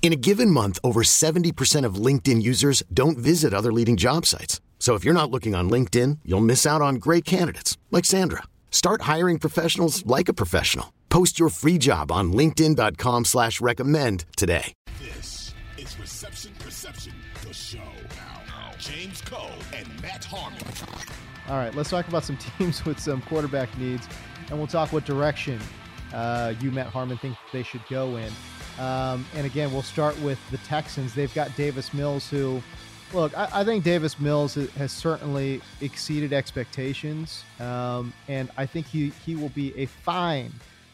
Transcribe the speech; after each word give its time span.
In 0.00 0.12
a 0.12 0.16
given 0.16 0.50
month, 0.50 0.78
over 0.82 1.02
70% 1.02 1.84
of 1.84 1.96
LinkedIn 1.96 2.40
users 2.40 2.82
don't 2.94 3.18
visit 3.18 3.52
other 3.52 3.72
leading 3.72 3.96
job 3.96 4.24
sites. 4.24 4.62
So 4.78 4.94
if 4.94 5.04
you're 5.04 5.12
not 5.12 5.30
looking 5.30 5.54
on 5.54 5.68
LinkedIn, 5.68 6.20
you'll 6.24 6.40
miss 6.40 6.64
out 6.64 6.80
on 6.80 6.94
great 6.94 7.26
candidates 7.26 7.76
like 7.90 8.06
Sandra. 8.06 8.44
Start 8.70 9.02
hiring 9.02 9.38
professionals 9.38 10.06
like 10.06 10.30
a 10.30 10.32
professional. 10.32 10.94
Post 11.10 11.38
your 11.38 11.50
free 11.50 11.76
job 11.78 12.10
on 12.10 12.32
LinkedIn.com 12.32 13.26
slash 13.26 13.60
recommend 13.60 14.24
today. 14.36 14.72
This 15.00 15.52
is 15.76 15.98
Reception 15.98 16.52
Perception, 16.60 17.14
the 17.46 17.52
show. 17.52 17.78
Now, 18.46 18.70
James 18.78 19.20
Koh 19.22 19.50
and 19.74 19.88
Matt 20.00 20.24
Harmon. 20.24 20.62
All 21.48 21.56
right, 21.56 21.74
let's 21.74 21.90
talk 21.90 22.06
about 22.06 22.24
some 22.24 22.36
teams 22.58 22.84
with 22.84 23.00
some 23.00 23.20
quarterback 23.22 23.76
needs, 23.78 24.06
and 24.48 24.58
we'll 24.58 24.68
talk 24.68 24.92
what 24.92 25.04
direction 25.04 25.60
uh, 26.12 26.54
you, 26.60 26.70
Matt 26.70 26.86
Harmon, 26.86 27.18
think 27.18 27.36
they 27.52 27.64
should 27.64 27.82
go 27.90 28.16
in. 28.16 28.32
Um, 28.78 29.26
and 29.34 29.44
again, 29.44 29.72
we'll 29.72 29.82
start 29.82 30.18
with 30.20 30.38
the 30.50 30.58
Texans. 30.58 31.14
They've 31.14 31.32
got 31.34 31.54
Davis 31.56 31.92
Mills, 31.92 32.28
who, 32.30 32.62
look, 33.12 33.36
I, 33.36 33.48
I 33.52 33.64
think 33.64 33.84
Davis 33.84 34.20
Mills 34.20 34.54
has 34.54 34.92
certainly 34.92 35.60
exceeded 35.80 36.32
expectations, 36.32 37.44
um, 37.60 38.12
and 38.28 38.50
I 38.56 38.66
think 38.66 38.86
he 38.86 39.12
he 39.24 39.34
will 39.34 39.48
be 39.50 39.76
a 39.76 39.86
fine, 39.86 40.52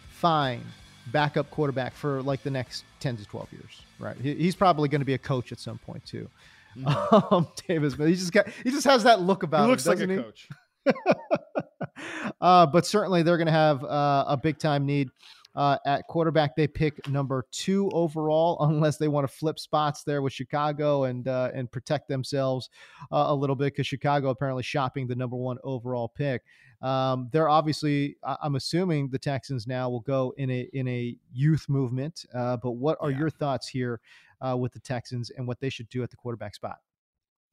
fine 0.09 0.63
backup 1.09 1.51
quarterback 1.51 1.95
for 1.95 2.23
like 2.23 2.43
the 2.43 2.51
next 2.51 2.85
ten 3.01 3.17
to 3.17 3.25
twelve 3.27 3.53
years. 3.53 3.83
Right? 3.99 4.17
He, 4.17 4.35
he's 4.35 4.57
probably 4.57 4.89
going 4.89 5.03
to 5.03 5.07
be 5.07 5.15
a 5.15 5.19
coach 5.19 5.53
at 5.53 5.61
some 5.61 5.79
point 5.79 6.05
too. 6.05 6.29
Mm-hmm. 6.77 7.15
Um, 7.35 7.49
Davis 7.69 7.97
Mills, 7.97 8.11
he 8.11 8.17
just 8.17 8.33
got 8.33 8.49
he 8.49 8.71
just 8.71 8.85
has 8.87 9.05
that 9.05 9.21
look 9.21 9.43
about 9.43 9.65
he 9.65 9.71
looks 9.71 9.87
him. 9.87 9.99
like 9.99 10.09
a 10.09 10.13
he? 10.13 10.19
coach. 10.19 10.49
uh, 12.41 12.67
but 12.67 12.87
certainly 12.87 13.23
they're 13.23 13.37
going 13.37 13.47
to 13.47 13.53
have 13.53 13.85
uh, 13.85 14.25
a 14.27 14.37
big 14.37 14.59
time 14.59 14.87
need. 14.87 15.11
Uh, 15.55 15.79
at 15.87 16.07
quarterback, 16.09 16.57
they 16.57 16.67
pick 16.67 17.07
number 17.09 17.47
two 17.51 17.89
overall, 17.93 18.57
unless 18.69 18.97
they 18.97 19.09
want 19.09 19.29
to 19.29 19.33
flip 19.33 19.59
spots 19.59 20.03
there 20.03 20.21
with 20.23 20.33
Chicago 20.33 21.05
and 21.05 21.29
uh, 21.29 21.51
and 21.55 21.71
protect 21.71 22.09
themselves 22.09 22.71
uh, 23.13 23.27
a 23.29 23.35
little 23.35 23.57
bit 23.57 23.67
because 23.73 23.87
Chicago 23.87 24.31
apparently 24.31 24.63
shopping 24.63 25.07
the 25.07 25.15
number 25.15 25.37
one 25.37 25.59
overall 25.63 26.09
pick. 26.09 26.43
Um, 26.83 27.29
they're 27.33 27.49
obviously, 27.49 28.17
I'm 28.25 28.57
assuming 28.57 29.09
the 29.09 29.19
Texans 29.19 29.67
now 29.67 29.89
will 29.89 30.01
go 30.01 30.35
in 30.37 30.51
a 30.51 30.69
in 30.73 30.87
a 30.89 31.17
youth 31.33 31.67
movement. 31.69 32.27
Uh, 32.35 32.57
but 32.57 32.73
what 32.73 32.99
are 33.01 33.11
Yeah. 33.11 33.19
your 33.21 33.31
thoughts 33.31 33.69
here 33.69 34.01
uh, 34.41 34.57
with 34.57 34.73
the 34.73 34.81
Texans 34.81 35.31
and 35.31 35.47
what 35.47 35.61
they 35.61 35.71
should 35.71 35.89
do 35.89 36.03
at 36.03 36.11
the 36.11 36.17
quarterback 36.17 36.55
spot? 36.55 36.79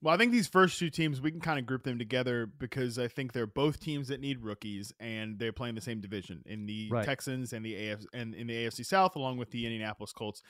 Well, 0.03 0.13
I 0.13 0.17
think 0.17 0.31
these 0.31 0.47
first 0.47 0.80
two 0.80 0.89
teams 0.89 1.22
we 1.22 1.31
can 1.31 1.41
kind 1.41 1.59
of 1.59 1.66
group 1.66 1.84
them 1.84 2.00
together 2.00 2.47
because 2.47 2.97
I 2.97 3.07
think 3.07 3.34
they're 3.34 3.45
both 3.45 3.79
teams 3.79 4.07
that 4.07 4.19
need 4.19 4.41
rookies 4.41 4.91
and 5.00 5.38
they're 5.38 5.53
playing 5.53 5.75
the 5.75 5.81
same 5.81 6.01
division 6.01 6.41
in 6.45 6.66
the 6.66 6.89
Right. 6.91 7.06
Texans 7.06 7.53
and 7.53 7.63
the 7.63 7.89
AF 7.89 8.00
and 8.13 8.34
in 8.34 8.47
the 8.47 8.66
AFC 8.66 8.85
South 8.85 9.16
along 9.16 9.38
with 9.38 9.51
the 9.51 9.66
Indianapolis 9.66 10.12
Colts 10.12 10.41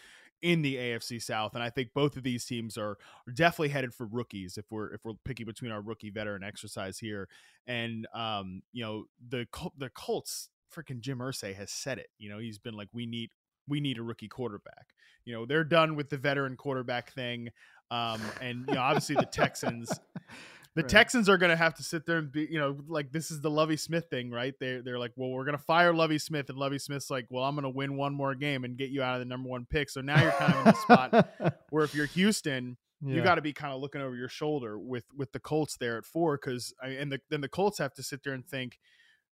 in 0.42 0.62
the 0.62 0.78
AFC 0.78 1.22
South 1.22 1.54
and 1.54 1.62
I 1.62 1.70
think 1.70 1.94
both 1.94 2.16
of 2.16 2.24
these 2.24 2.46
teams 2.46 2.78
are, 2.78 2.98
are 3.28 3.34
definitely 3.34 3.70
headed 3.70 3.94
for 3.94 4.06
rookies 4.06 4.58
if 4.58 4.66
we're 4.72 4.94
if 4.94 5.04
we're 5.04 5.14
picking 5.26 5.46
between 5.46 5.72
our 5.72 5.82
rookie 5.82 6.10
veteran 6.12 6.44
exercise 6.44 6.98
here 6.98 7.28
and 7.68 8.08
um 8.14 8.62
you 8.72 8.84
know 8.84 9.06
the 9.28 9.46
the 9.78 9.90
Colts 9.90 10.50
freaking 10.74 11.02
Jim 11.02 11.20
Irsay 11.20 11.54
has 11.54 11.72
said 11.72 11.98
it 12.00 12.08
you 12.18 12.30
know 12.30 12.40
he's 12.40 12.58
been 12.58 12.76
like 12.76 12.88
we 12.94 13.06
need 13.06 13.32
we 13.68 13.80
need 13.80 13.98
a 13.98 14.04
rookie 14.04 14.28
quarterback 14.28 14.88
you 15.26 15.34
know 15.34 15.46
they're 15.46 15.64
done 15.64 15.96
with 15.96 16.10
the 16.10 16.18
veteran 16.18 16.56
quarterback 16.56 17.12
thing 17.14 17.50
um, 17.92 18.22
and 18.40 18.66
you 18.68 18.76
know, 18.76 18.82
obviously 18.82 19.16
the 19.16 19.26
Texans, 19.26 19.90
the 20.76 20.82
Right. 20.82 20.88
Texans 20.88 21.28
are 21.28 21.38
going 21.38 21.50
to 21.50 21.58
have 21.58 21.74
to 21.76 21.84
sit 21.84 22.06
there 22.06 22.18
and 22.18 22.32
be, 22.32 22.48
you 22.50 22.58
know, 22.58 22.78
like 22.88 23.12
this 23.12 23.30
is 23.30 23.42
the 23.42 23.52
Lovie 23.52 23.76
Smith 23.76 24.06
thing, 24.10 24.32
right? 24.32 24.54
They 24.58 24.80
they're 24.80 24.98
like, 24.98 25.12
well, 25.18 25.30
we're 25.30 25.44
going 25.44 25.58
to 25.58 25.64
fire 25.64 25.94
Lovie 25.94 26.18
Smith, 26.18 26.50
and 26.50 26.58
Lovie 26.58 26.80
Smith's 26.80 27.10
like, 27.12 27.26
well, 27.30 27.44
I'm 27.44 27.54
going 27.54 27.64
to 27.64 27.70
win 27.70 27.98
one 27.98 28.16
more 28.16 28.34
game 28.34 28.64
and 28.64 28.78
get 28.78 28.90
you 28.90 29.04
out 29.04 29.16
of 29.16 29.20
the 29.20 29.26
number 29.26 29.50
one 29.50 29.68
pick. 29.70 29.90
So 29.90 30.00
now 30.00 30.22
you're 30.22 30.32
kind 30.32 30.54
of 30.54 30.60
in 30.60 30.66
the 30.66 30.74
spot 30.74 31.56
where 31.70 31.84
if 31.84 31.94
you're 31.94 32.06
Houston, 32.06 32.78
you 33.06 33.22
got 33.22 33.36
to 33.36 33.42
be 33.42 33.52
kind 33.52 33.74
of 33.74 33.82
looking 33.82 34.00
over 34.00 34.16
your 34.16 34.30
shoulder 34.30 34.80
with 34.80 35.04
with 35.14 35.34
the 35.34 35.40
Colts 35.42 35.76
there 35.76 35.98
at 35.98 36.06
four, 36.06 36.38
because 36.38 36.74
and 36.82 37.12
the, 37.12 37.20
then 37.30 37.42
the 37.42 37.50
Colts 37.50 37.78
have 37.80 37.94
to 37.96 38.04
sit 38.04 38.24
there 38.24 38.34
and 38.34 38.46
think, 38.46 38.80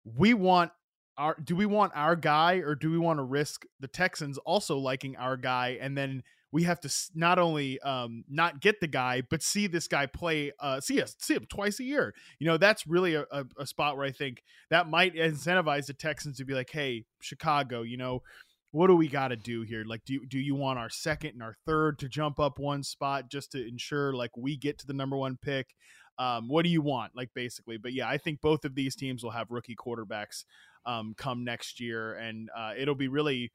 we 0.04 0.34
want. 0.34 0.72
Our, 1.20 1.36
do 1.44 1.56
we 1.56 1.66
want 1.66 1.92
our 1.96 2.16
guy 2.16 2.56
or 2.56 2.74
do 2.76 2.90
we 2.90 2.98
want 2.98 3.20
to 3.20 3.24
risk 3.24 3.66
the 3.80 3.88
Texans 3.88 4.38
also 4.40 4.78
liking 4.78 5.18
our 5.18 5.38
guy 5.38 5.78
and 5.82 5.98
then 5.98 6.24
we 6.52 6.64
have 6.64 6.80
to 6.80 6.90
not 7.14 7.38
only 7.38 7.80
um, 7.82 8.24
not 8.28 8.60
get 8.60 8.80
the 8.80 8.88
guy, 8.88 9.22
but 9.30 9.44
see 9.44 9.68
this 9.68 9.88
guy 9.88 10.08
play, 10.08 10.52
uh, 10.60 10.80
see 10.80 11.02
us, 11.02 11.16
see 11.20 11.36
him 11.36 11.46
twice 11.48 11.80
a 11.80 11.84
year. 11.84 12.14
You 12.40 12.48
know, 12.48 12.58
that's 12.58 12.88
really 12.88 13.14
a, 13.16 13.26
a, 13.32 13.68
spot 13.68 13.98
where 13.98 14.06
I 14.06 14.12
think 14.12 14.44
that 14.72 14.90
might 14.90 15.14
incentivize 15.14 15.86
the 15.86 15.94
Texans 15.94 16.38
to 16.38 16.46
be 16.46 16.56
like, 16.56 16.72
hey, 16.72 17.06
Chicago, 17.22 17.84
you 17.84 17.98
know, 17.98 18.24
what 18.72 18.88
do 18.88 18.96
we 18.96 19.08
got 19.08 19.28
to 19.28 19.36
do 19.36 19.62
here? 19.62 19.84
Like, 19.86 20.06
do 20.06 20.26
do 20.28 20.40
you 20.40 20.56
want 20.56 20.80
our 20.80 20.90
second 20.90 21.32
and 21.32 21.44
our 21.44 21.56
third 21.66 22.00
to 22.00 22.10
jump 22.10 22.40
up 22.40 22.60
one 22.60 22.84
spot 22.84 23.30
just 23.30 23.52
to 23.52 23.68
ensure 23.68 24.14
like 24.14 24.32
we 24.38 24.58
get 24.58 24.78
to 24.80 24.88
the 24.88 24.94
number 24.94 25.18
one 25.18 25.38
pick? 25.42 25.76
Um, 26.20 26.50
what 26.50 26.64
do 26.64 26.70
you 26.70 26.82
want, 26.82 27.16
like 27.16 27.30
basically? 27.34 27.78
But 27.78 27.94
yeah, 27.94 28.08
I 28.08 28.18
think 28.18 28.42
both 28.42 28.66
of 28.66 28.76
these 28.76 28.96
teams 28.96 29.24
will 29.24 29.32
have 29.32 29.52
rookie 29.52 29.76
quarterbacks 29.76 30.44
um, 30.90 31.14
come 31.18 31.44
next 31.44 31.80
year, 31.80 32.14
and 32.16 32.50
uh, 32.58 32.74
it'll 32.78 32.96
be 32.96 33.08
really. 33.08 33.52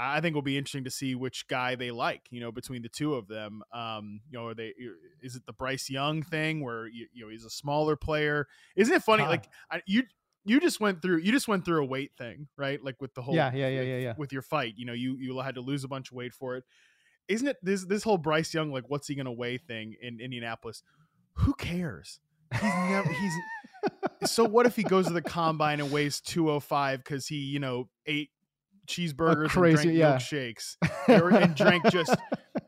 I 0.00 0.20
think 0.20 0.34
it'll 0.34 0.42
be 0.42 0.56
interesting 0.56 0.84
to 0.84 0.92
see 0.92 1.16
which 1.16 1.48
guy 1.48 1.74
they 1.74 1.90
like, 1.90 2.22
you 2.30 2.40
know, 2.40 2.52
between 2.52 2.82
the 2.82 2.88
two 2.88 3.14
of 3.14 3.26
them. 3.26 3.62
Um, 3.72 4.20
you 4.30 4.38
know, 4.38 4.46
are 4.46 4.54
they 4.54 4.72
is 5.20 5.34
it 5.34 5.44
the 5.44 5.52
Bryce 5.52 5.90
Young 5.90 6.22
thing 6.22 6.62
where 6.62 6.86
you, 6.86 7.08
you 7.12 7.24
know 7.24 7.30
he's 7.32 7.44
a 7.44 7.50
smaller 7.50 7.96
player? 7.96 8.46
Isn't 8.76 8.94
it 8.94 9.02
funny? 9.02 9.24
Huh. 9.24 9.30
Like 9.30 9.48
I, 9.72 9.82
you 9.86 10.04
you 10.44 10.60
just 10.60 10.80
went 10.80 11.02
through 11.02 11.18
you 11.18 11.32
just 11.32 11.48
went 11.48 11.64
through 11.64 11.82
a 11.82 11.84
weight 11.84 12.12
thing, 12.16 12.46
right? 12.56 12.82
Like 12.82 13.00
with 13.00 13.12
the 13.14 13.22
whole 13.22 13.34
Yeah, 13.34 13.52
yeah, 13.52 13.68
yeah, 13.68 13.80
yeah, 13.80 13.98
yeah. 13.98 14.14
with 14.16 14.32
your 14.32 14.42
fight, 14.42 14.74
you 14.76 14.86
know, 14.86 14.92
you 14.92 15.16
you 15.18 15.36
had 15.40 15.56
to 15.56 15.60
lose 15.60 15.82
a 15.82 15.88
bunch 15.88 16.12
of 16.12 16.16
weight 16.16 16.32
for 16.32 16.56
it. 16.56 16.64
Isn't 17.26 17.48
it 17.48 17.56
this 17.60 17.84
this 17.84 18.04
whole 18.04 18.18
Bryce 18.18 18.54
Young 18.54 18.70
like 18.70 18.84
what's 18.86 19.08
he 19.08 19.16
gonna 19.16 19.32
weigh 19.32 19.58
thing 19.58 19.96
in 20.00 20.20
Indianapolis? 20.20 20.84
Who 21.34 21.54
cares? 21.54 22.20
He's 22.52 22.62
never 22.62 23.12
he's 23.12 23.32
so 24.24 24.44
what 24.44 24.66
if 24.66 24.76
he 24.76 24.82
goes 24.82 25.06
to 25.06 25.12
the 25.12 25.22
combine 25.22 25.80
and 25.80 25.90
weighs 25.90 26.20
205 26.20 26.98
because 27.04 27.26
he, 27.26 27.36
you 27.36 27.58
know, 27.58 27.88
ate 28.06 28.30
cheeseburgers 28.86 29.50
crazy- 29.50 29.88
and 29.88 29.98
drank 29.98 29.98
yeah. 29.98 30.16
milkshakes 30.16 30.76
or- 31.22 31.30
and 31.30 31.54
drank 31.54 31.84
just 31.90 32.16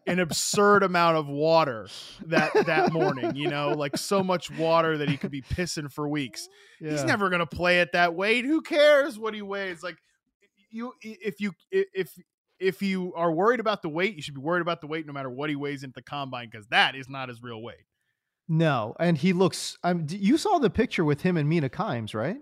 an 0.07 0.19
absurd 0.19 0.83
amount 0.83 1.17
of 1.17 1.29
water 1.29 1.89
that 2.27 2.53
that 2.67 2.93
morning, 2.93 3.35
you 3.37 3.49
know, 3.49 3.71
like 3.71 3.97
so 3.97 4.23
much 4.23 4.51
water 4.51 4.99
that 4.99 5.09
he 5.09 5.17
could 5.17 5.31
be 5.31 5.43
pissing 5.43 5.91
for 5.91 6.09
weeks. 6.09 6.49
He's 6.79 7.05
never 7.05 7.31
gonna 7.31 7.47
play 7.47 7.81
at 7.81 7.93
that 7.93 8.15
weight. 8.15 8.45
Who 8.45 8.61
cares 8.61 9.19
what 9.19 9.35
he 9.35 9.43
weighs? 9.43 9.83
Like 9.83 9.97
you 10.71 10.93
if 11.03 11.41
you 11.41 11.53
if 11.71 12.13
if 12.59 12.83
you 12.83 13.13
are 13.15 13.33
worried 13.33 13.61
about 13.61 13.81
the 13.83 13.89
weight, 13.89 14.15
you 14.17 14.23
should 14.23 14.35
be 14.35 14.41
worried 14.41 14.61
about 14.61 14.81
the 14.83 14.87
weight 14.87 15.07
no 15.07 15.13
matter 15.13 15.31
what 15.31 15.49
he 15.49 15.57
weighs 15.57 15.83
into 15.83 15.95
the 15.95 16.03
combine 16.03 16.49
because 16.51 16.67
that 16.69 16.95
is 16.95 17.09
not 17.09 17.29
his 17.31 17.43
real 17.43 17.63
weight. 17.63 17.85
No, 18.53 18.97
and 18.99 19.17
he 19.17 19.33
looks. 19.33 19.79
I'm. 19.85 20.07
You 20.11 20.37
saw 20.37 20.59
the 20.59 20.71
picture 20.71 21.05
with 21.05 21.23
him 21.23 21.37
and 21.37 21.49
Mina 21.49 21.69
Kimes, 21.69 22.17
right? 22.17 22.39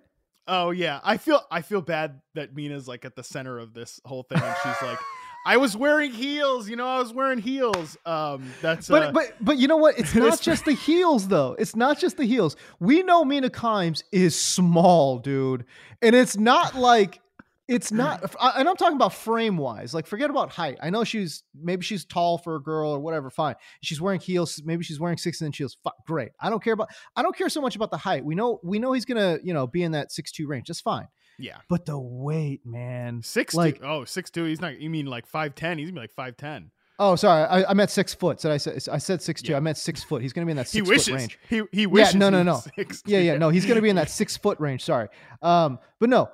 Oh 0.47 0.71
yeah, 0.71 1.01
I 1.05 1.19
feel 1.19 1.43
I 1.51 1.61
feel 1.61 1.83
bad 1.83 2.23
that 2.35 2.57
Mina's 2.57 2.89
like 2.89 3.05
at 3.05 3.15
the 3.15 3.23
center 3.23 3.59
of 3.59 3.75
this 3.75 4.01
whole 4.07 4.23
thing, 4.23 4.41
and 4.43 4.57
she's 4.63 4.89
like, 4.89 4.99
"I 5.47 5.59
was 5.59 5.77
wearing 5.77 6.11
heels, 6.11 6.67
you 6.67 6.77
know, 6.77 6.87
I 6.87 6.99
was 6.99 7.13
wearing 7.13 7.39
heels." 7.41 7.99
Um, 8.07 8.51
that's 8.63 8.89
But 8.89 9.03
uh, 9.03 9.13
but 9.13 9.35
but 9.43 9.59
you 9.59 9.69
know 9.69 9.77
what? 9.77 9.99
It's 9.99 10.15
not 10.15 10.41
just 10.41 10.65
the 10.65 10.73
heels 10.73 11.29
though. 11.29 11.55
It's 11.59 11.77
not 11.77 11.99
just 11.99 12.17
the 12.17 12.25
heels. 12.25 12.57
We 12.81 13.03
know 13.03 13.23
Mina 13.23 13.51
Kimes 13.51 14.03
is 14.11 14.35
small, 14.35 15.19
dude, 15.19 15.67
and 16.01 16.17
it's 16.17 16.39
not 16.39 16.75
like 16.75 17.21
it's 17.69 17.93
not. 17.93 18.35
And 18.57 18.69
I'm 18.69 18.77
talking 18.77 18.97
about 18.97 19.13
frame 19.15 19.57
wise. 19.57 19.93
Like 19.95 20.07
forget 20.07 20.31
about 20.31 20.51
height. 20.51 20.79
I 20.83 20.91
know 20.91 21.05
she's 21.05 21.43
maybe 21.55 21.83
she's 21.85 22.05
tall 22.05 22.39
for 22.39 22.57
a 22.57 22.63
girl 22.63 22.91
or 22.91 22.99
whatever. 23.01 23.31
Fine. 23.31 23.55
She's 23.83 24.01
wearing 24.01 24.21
heels. 24.21 24.61
Maybe 24.65 24.83
she's 24.85 24.99
wearing 24.99 25.19
six 25.19 25.41
inch 25.43 25.59
heels. 25.59 25.77
Fi- 25.85 25.91
Great. 26.07 26.31
I 26.41 26.51
don't 26.51 26.63
care 26.63 26.73
about. 26.73 26.89
I 27.15 27.23
don't 27.23 27.37
care 27.37 27.49
so 27.49 27.61
much 27.61 27.77
about 27.77 27.91
the 27.91 27.99
height. 27.99 28.25
We 28.25 28.35
know 28.35 28.59
we 28.65 28.79
know 28.79 28.93
he's 28.93 29.05
gonna 29.05 29.39
you 29.43 29.55
know 29.55 29.67
be 29.67 29.83
in 29.83 29.93
that 29.93 30.11
six 30.11 30.33
two 30.33 30.47
range. 30.47 30.69
That's 30.69 30.81
fine. 30.81 31.07
Yeah. 31.39 31.59
But 31.69 31.87
the 31.87 31.99
weight, 31.99 32.63
man. 32.65 33.23
Six 33.23 33.55
like 33.55 33.79
two. 33.79 33.85
Oh, 33.87 34.05
six 34.05 34.31
two. 34.31 34.45
He's 34.45 34.61
not. 34.61 34.81
You 34.81 34.91
mean 34.91 35.07
like 35.07 35.27
five 35.27 35.55
ten? 35.55 35.79
He's 35.79 35.89
gonna 35.91 36.01
be 36.01 36.01
like 36.01 36.13
five 36.15 36.37
ten. 36.37 36.71
Oh, 37.01 37.15
sorry. 37.15 37.45
I, 37.45 37.71
I 37.71 37.75
meant 37.75 37.91
six 37.91 38.13
foot. 38.13 38.41
So 38.41 38.51
I 38.51 38.57
said 38.57 38.83
I 38.91 38.99
said 38.99 39.23
six 39.23 39.41
two. 39.41 39.53
Yeah. 39.53 39.59
I 39.59 39.61
meant 39.61 39.77
six 39.77 40.03
foot. 40.03 40.21
He's 40.21 40.33
going 40.33 40.45
to 40.45 40.47
be 40.47 40.51
in 40.51 40.57
that 40.57 40.67
He 40.69 40.79
six 40.79 40.89
wishes. 40.89 41.07
foot 41.07 41.15
range. 41.15 41.39
He 41.49 41.63
he 41.71 41.87
wishes. 41.87 42.15
yeah, 42.15 42.19
no, 42.19 42.31
no, 42.31 42.43
no. 42.43 42.61
six 42.75 43.05
Yeah, 43.07 43.21
yeah, 43.21 43.37
no. 43.37 43.51
He's 43.51 43.67
going 43.67 43.77
to 43.77 43.83
be 43.83 43.89
in 43.89 43.95
that 44.03 44.11
six 44.11 44.37
foot 44.37 44.59
range. 44.59 44.83
Sorry, 44.85 45.07
um, 45.41 45.79
but 46.01 46.09
no, 46.09 46.29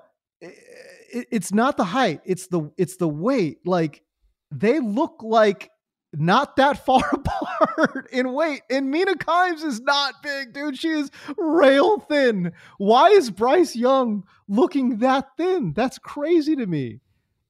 it, 1.14 1.28
it's 1.31 1.52
not 1.52 1.76
the 1.76 1.84
height. 1.84 2.20
It's 2.25 2.49
the 2.49 2.70
it's 2.76 2.96
the 2.96 3.08
weight. 3.08 3.66
Like 3.66 4.02
they 4.50 4.81
look 4.81 5.22
like 5.22 5.70
not 6.12 6.56
that 6.56 6.84
far 6.84 7.02
apart 7.12 8.08
in 8.12 8.32
weight. 8.32 8.62
And 8.70 8.90
Mina 8.90 9.14
Kimes 9.14 9.64
is 9.64 9.81
not 9.81 10.22
big, 10.22 10.52
dude. 10.52 10.76
She 10.78 10.88
is 10.88 11.11
rail 11.37 12.00
thin. 12.00 12.52
Why 12.78 13.08
is 13.08 13.31
Bryce 13.31 13.75
Young 13.75 14.25
looking 14.49 14.99
that 14.99 15.28
thin? 15.37 15.72
That's 15.75 15.99
crazy 15.99 16.56
to 16.56 16.66
me. 16.66 17.00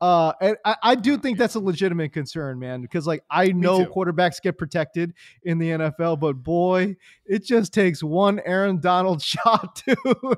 Uh, 0.04 0.34
and 0.42 0.56
I, 0.66 0.76
I 0.82 0.94
do 0.96 1.16
think 1.16 1.38
that's 1.38 1.54
a 1.54 1.60
legitimate 1.60 2.12
concern, 2.12 2.58
man, 2.58 2.82
because 2.82 3.06
like 3.06 3.24
I 3.30 3.52
know 3.52 3.86
quarterbacks 3.86 4.38
get 4.38 4.58
protected 4.58 5.14
in 5.44 5.56
the 5.56 5.70
NFL, 5.70 6.20
but 6.20 6.34
boy, 6.34 6.96
it 7.24 7.42
just 7.42 7.72
takes 7.72 8.02
one 8.02 8.38
Aaron 8.44 8.80
Donald 8.80 9.22
shot, 9.22 9.82
dude, 9.86 10.36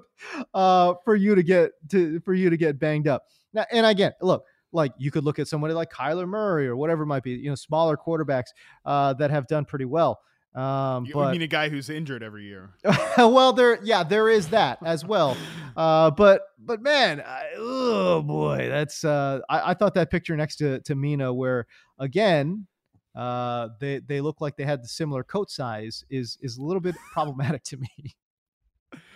uh, 0.54 0.94
for 1.04 1.16
you 1.16 1.34
to 1.34 1.42
get 1.42 1.72
to 1.90 2.20
for 2.20 2.32
you 2.32 2.48
to 2.48 2.56
get 2.56 2.78
banged 2.78 3.08
up. 3.08 3.24
Now, 3.52 3.66
and 3.72 3.84
again, 3.84 4.12
look, 4.22 4.44
like 4.70 4.92
you 4.98 5.10
could 5.10 5.24
look 5.24 5.40
at 5.40 5.48
somebody 5.48 5.74
like 5.74 5.90
Kyler 5.90 6.28
Murray 6.28 6.68
or 6.68 6.76
whatever 6.76 7.02
it 7.02 7.06
might 7.06 7.24
be, 7.24 7.32
you 7.32 7.48
know, 7.48 7.56
smaller 7.56 7.96
quarterbacks 7.96 8.50
uh, 8.84 9.14
that 9.14 9.32
have 9.32 9.48
done 9.48 9.64
pretty 9.64 9.84
well. 9.84 10.20
Um, 10.56 11.04
You 11.04 11.12
but 11.12 11.32
mean 11.32 11.42
a 11.42 11.46
guy 11.46 11.68
who's 11.68 11.90
injured 11.90 12.22
every 12.22 12.44
year? 12.44 12.70
well, 13.18 13.52
there, 13.52 13.78
yeah, 13.84 14.02
there 14.02 14.30
is 14.30 14.48
that 14.48 14.78
as 14.84 15.04
well. 15.04 15.36
Uh, 15.76 16.10
but, 16.10 16.42
but 16.58 16.80
man, 16.80 17.20
I, 17.20 17.50
oh 17.56 18.22
boy, 18.22 18.66
that's. 18.68 19.04
Uh, 19.04 19.40
I, 19.50 19.72
I 19.72 19.74
thought 19.74 19.92
that 19.94 20.10
picture 20.10 20.34
next 20.34 20.56
to 20.56 20.80
to 20.80 20.94
Mina, 20.94 21.34
where 21.34 21.66
again, 21.98 22.66
uh, 23.14 23.68
they 23.80 23.98
they 23.98 24.22
look 24.22 24.40
like 24.40 24.56
they 24.56 24.64
had 24.64 24.82
the 24.82 24.88
similar 24.88 25.22
coat 25.22 25.50
size, 25.50 26.04
is 26.08 26.38
is 26.40 26.56
a 26.56 26.62
little 26.62 26.80
bit 26.80 26.96
problematic 27.12 27.62
to 27.64 27.76
me. 27.76 27.88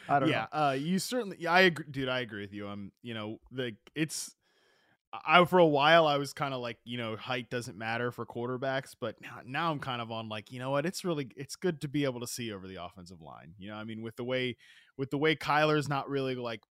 I 0.09 0.19
don't 0.19 0.29
yeah, 0.29 0.47
know. 0.53 0.61
uh, 0.61 0.73
you 0.73 0.99
certainly. 0.99 1.37
Yeah, 1.41 1.53
I 1.53 1.61
agree, 1.61 1.87
dude. 1.91 2.09
I 2.09 2.21
agree 2.21 2.43
with 2.43 2.53
you. 2.53 2.67
I'm, 2.67 2.93
you 3.03 3.15
know, 3.15 3.39
the 3.51 3.77
it's. 3.95 4.35
I 5.13 5.45
for 5.45 5.59
a 5.59 5.67
while 5.67 6.07
I 6.07 6.19
was 6.19 6.33
kind 6.33 6.55
of 6.55 6.61
like 6.61 6.79
you 6.85 6.97
know 6.97 7.17
height 7.17 7.51
doesn't 7.51 7.77
matter 7.77 8.13
for 8.13 8.25
quarterbacks, 8.25 8.95
but 8.99 9.21
now 9.21 9.41
now 9.45 9.71
I'm 9.73 9.81
kind 9.81 10.01
of 10.01 10.11
on 10.13 10.29
like 10.29 10.53
you 10.53 10.59
know 10.59 10.71
what 10.71 10.87
it's 10.87 11.05
really 11.05 11.31
it's 11.37 11.57
good 11.57 11.81
to 11.81 11.89
be 11.89 12.05
able 12.05 12.21
to 12.21 12.27
see 12.27 12.53
over 12.53 12.69
the 12.69 12.83
offensive 12.83 13.21
line. 13.21 13.55
You 13.59 13.71
know, 13.71 13.77
I 13.77 13.85
mean 13.85 14.03
with 14.03 14.17
the 14.17 14.25
way 14.25 14.57
with 14.97 15.11
the 15.11 15.19
way 15.19 15.35
Kyler's 15.35 15.89
not 15.89 16.09
really 16.09 16.35
like 16.37 16.63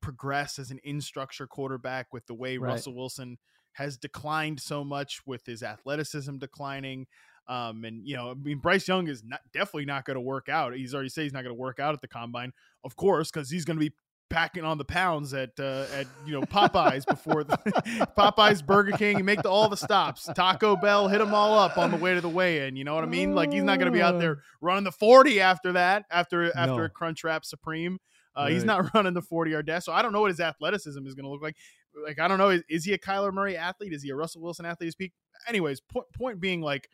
progress 0.00 0.58
as 0.58 0.70
an 0.70 0.78
in 0.84 1.00
structure 1.00 1.46
quarterback, 1.46 2.12
with 2.12 2.26
the 2.26 2.34
way 2.34 2.58
Right. 2.58 2.72
Russell 2.72 2.94
Wilson 2.94 3.38
has 3.72 3.96
declined 3.96 4.60
so 4.60 4.84
much 4.84 5.20
with 5.26 5.44
his 5.44 5.62
athleticism 5.62 6.38
declining. 6.38 7.06
Um, 7.48 7.84
and 7.84 8.06
you 8.06 8.16
know, 8.16 8.30
I 8.30 8.34
mean, 8.34 8.58
Bryce 8.58 8.88
Young 8.88 9.08
is 9.08 9.22
not 9.24 9.40
definitely 9.52 9.84
not 9.84 10.04
going 10.04 10.14
to 10.14 10.20
work 10.20 10.48
out. 10.48 10.74
He's 10.74 10.94
already 10.94 11.08
said 11.08 11.24
he's 11.24 11.32
not 11.32 11.42
going 11.42 11.54
to 11.54 11.60
work 11.60 11.78
out 11.78 11.94
at 11.94 12.00
the 12.00 12.08
combine, 12.08 12.52
of 12.84 12.96
course, 12.96 13.30
because 13.30 13.50
he's 13.50 13.64
going 13.64 13.78
to 13.78 13.84
be 13.84 13.94
packing 14.28 14.64
on 14.64 14.78
the 14.78 14.84
pounds 14.84 15.32
at 15.34 15.50
uh, 15.58 15.86
at 15.94 16.06
you 16.26 16.32
know 16.32 16.42
Popeyes 16.42 17.06
before 17.06 17.44
the, 17.44 17.56
Popeyes, 18.18 18.64
Burger 18.64 18.96
King. 18.96 19.18
You 19.18 19.24
make 19.24 19.42
the, 19.42 19.48
all 19.50 19.68
the 19.68 19.76
stops. 19.76 20.28
Taco 20.34 20.76
Bell, 20.76 21.08
hit 21.08 21.18
them 21.18 21.34
all 21.34 21.58
up 21.58 21.78
on 21.78 21.90
the 21.90 21.96
way 21.96 22.14
to 22.14 22.20
the 22.20 22.28
weigh-in. 22.28 22.76
You 22.76 22.84
know 22.84 22.94
what 22.94 23.04
I 23.04 23.06
mean? 23.06 23.34
Like 23.34 23.52
he's 23.52 23.62
not 23.62 23.78
going 23.78 23.90
to 23.90 23.96
be 23.96 24.02
out 24.02 24.18
there 24.18 24.38
running 24.60 24.84
the 24.84 24.92
forty 24.92 25.40
after 25.40 25.72
that. 25.72 26.04
After 26.10 26.46
after 26.56 26.76
No. 26.76 26.84
a 26.84 26.88
Crunch 26.88 27.24
Wrap 27.24 27.44
Supreme, 27.44 27.98
uh, 28.34 28.46
he's 28.48 28.64
not 28.64 28.90
running 28.94 29.14
the 29.14 29.22
forty 29.22 29.52
yard 29.52 29.66
dash. 29.66 29.84
So 29.84 29.92
I 29.92 30.02
don't 30.02 30.12
know 30.12 30.20
what 30.20 30.30
his 30.30 30.40
athleticism 30.40 31.06
is 31.06 31.14
going 31.14 31.24
to 31.24 31.30
look 31.30 31.42
like. 31.42 31.56
Like 32.04 32.18
I 32.18 32.28
don't 32.28 32.38
know. 32.38 32.50
Is, 32.50 32.62
is 32.68 32.84
he 32.84 32.92
a 32.92 32.98
Kyler 32.98 33.32
Murray 33.32 33.56
athlete? 33.56 33.92
Is 33.92 34.02
he 34.02 34.10
a 34.10 34.16
Russell 34.16 34.42
Wilson 34.42 34.66
athlete? 34.66 34.88
His 34.88 34.94
peak. 34.94 35.12
Anyways, 35.48 35.80
point 35.80 36.06
point 36.14 36.40
being 36.40 36.60
like 36.60 36.88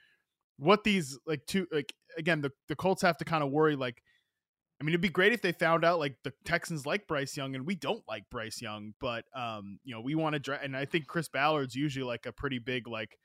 what 0.58 0.84
these 0.84 1.19
like 1.26 1.44
two 1.46 1.67
like 1.73 1.93
again 2.17 2.40
the 2.40 2.50
the 2.69 2.76
Colts 2.76 3.02
have 3.02 3.17
to 3.19 3.25
kind 3.25 3.43
of 3.43 3.50
worry 3.50 3.75
like 3.75 4.02
I 4.82 4.84
mean 4.84 4.94
it'd 4.94 5.00
be 5.00 5.11
great 5.11 5.32
if 5.32 5.43
they 5.43 5.52
found 5.52 5.84
out 5.84 6.00
like 6.00 6.17
the 6.25 6.32
Texans 6.44 6.84
like 6.84 7.06
Bryce 7.06 7.37
Young 7.37 7.55
and 7.55 7.64
we 7.64 7.76
don't 7.76 8.02
like 8.08 8.25
Bryce 8.31 8.61
Young 8.61 8.94
but 9.00 9.25
um 9.32 9.79
you 9.84 9.94
know 9.94 10.00
we 10.00 10.17
want 10.17 10.32
to 10.32 10.40
dra- 10.40 10.58
and 10.61 10.76
I 10.76 10.87
think 10.87 11.06
Chris 11.06 11.29
Ballard's 11.29 11.76
usually 11.76 12.05
like 12.05 12.26
a 12.26 12.32
pretty 12.32 12.58
big 12.58 12.88
like 12.88 13.17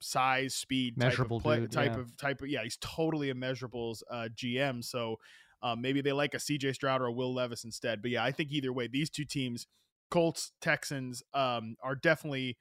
size 0.00 0.54
speed 0.54 0.96
Measurable 0.96 1.38
type 1.38 1.42
of 1.42 1.42
play, 1.42 1.60
dude, 1.60 1.72
type 1.72 1.92
yeah. 1.92 2.00
of 2.00 2.16
type 2.16 2.40
of 2.40 2.48
yeah 2.48 2.62
he's 2.62 2.78
totally 2.80 3.28
a 3.28 3.34
measurables 3.34 3.98
uh 4.10 4.28
GM 4.34 4.82
so 4.82 5.16
um, 5.62 5.80
maybe 5.82 6.00
they 6.00 6.12
like 6.12 6.34
a 6.34 6.38
CJ 6.38 6.74
Stroud 6.74 7.02
or 7.02 7.06
a 7.06 7.12
Will 7.12 7.34
Levis 7.34 7.64
instead 7.64 8.00
but 8.00 8.10
yeah 8.10 8.24
I 8.24 8.32
think 8.32 8.50
either 8.50 8.72
way 8.72 8.86
these 8.86 9.10
two 9.10 9.26
teams 9.26 9.66
Colts 10.10 10.52
Texans 10.62 11.22
um 11.34 11.76
are 11.82 11.94
definitely 11.94 12.56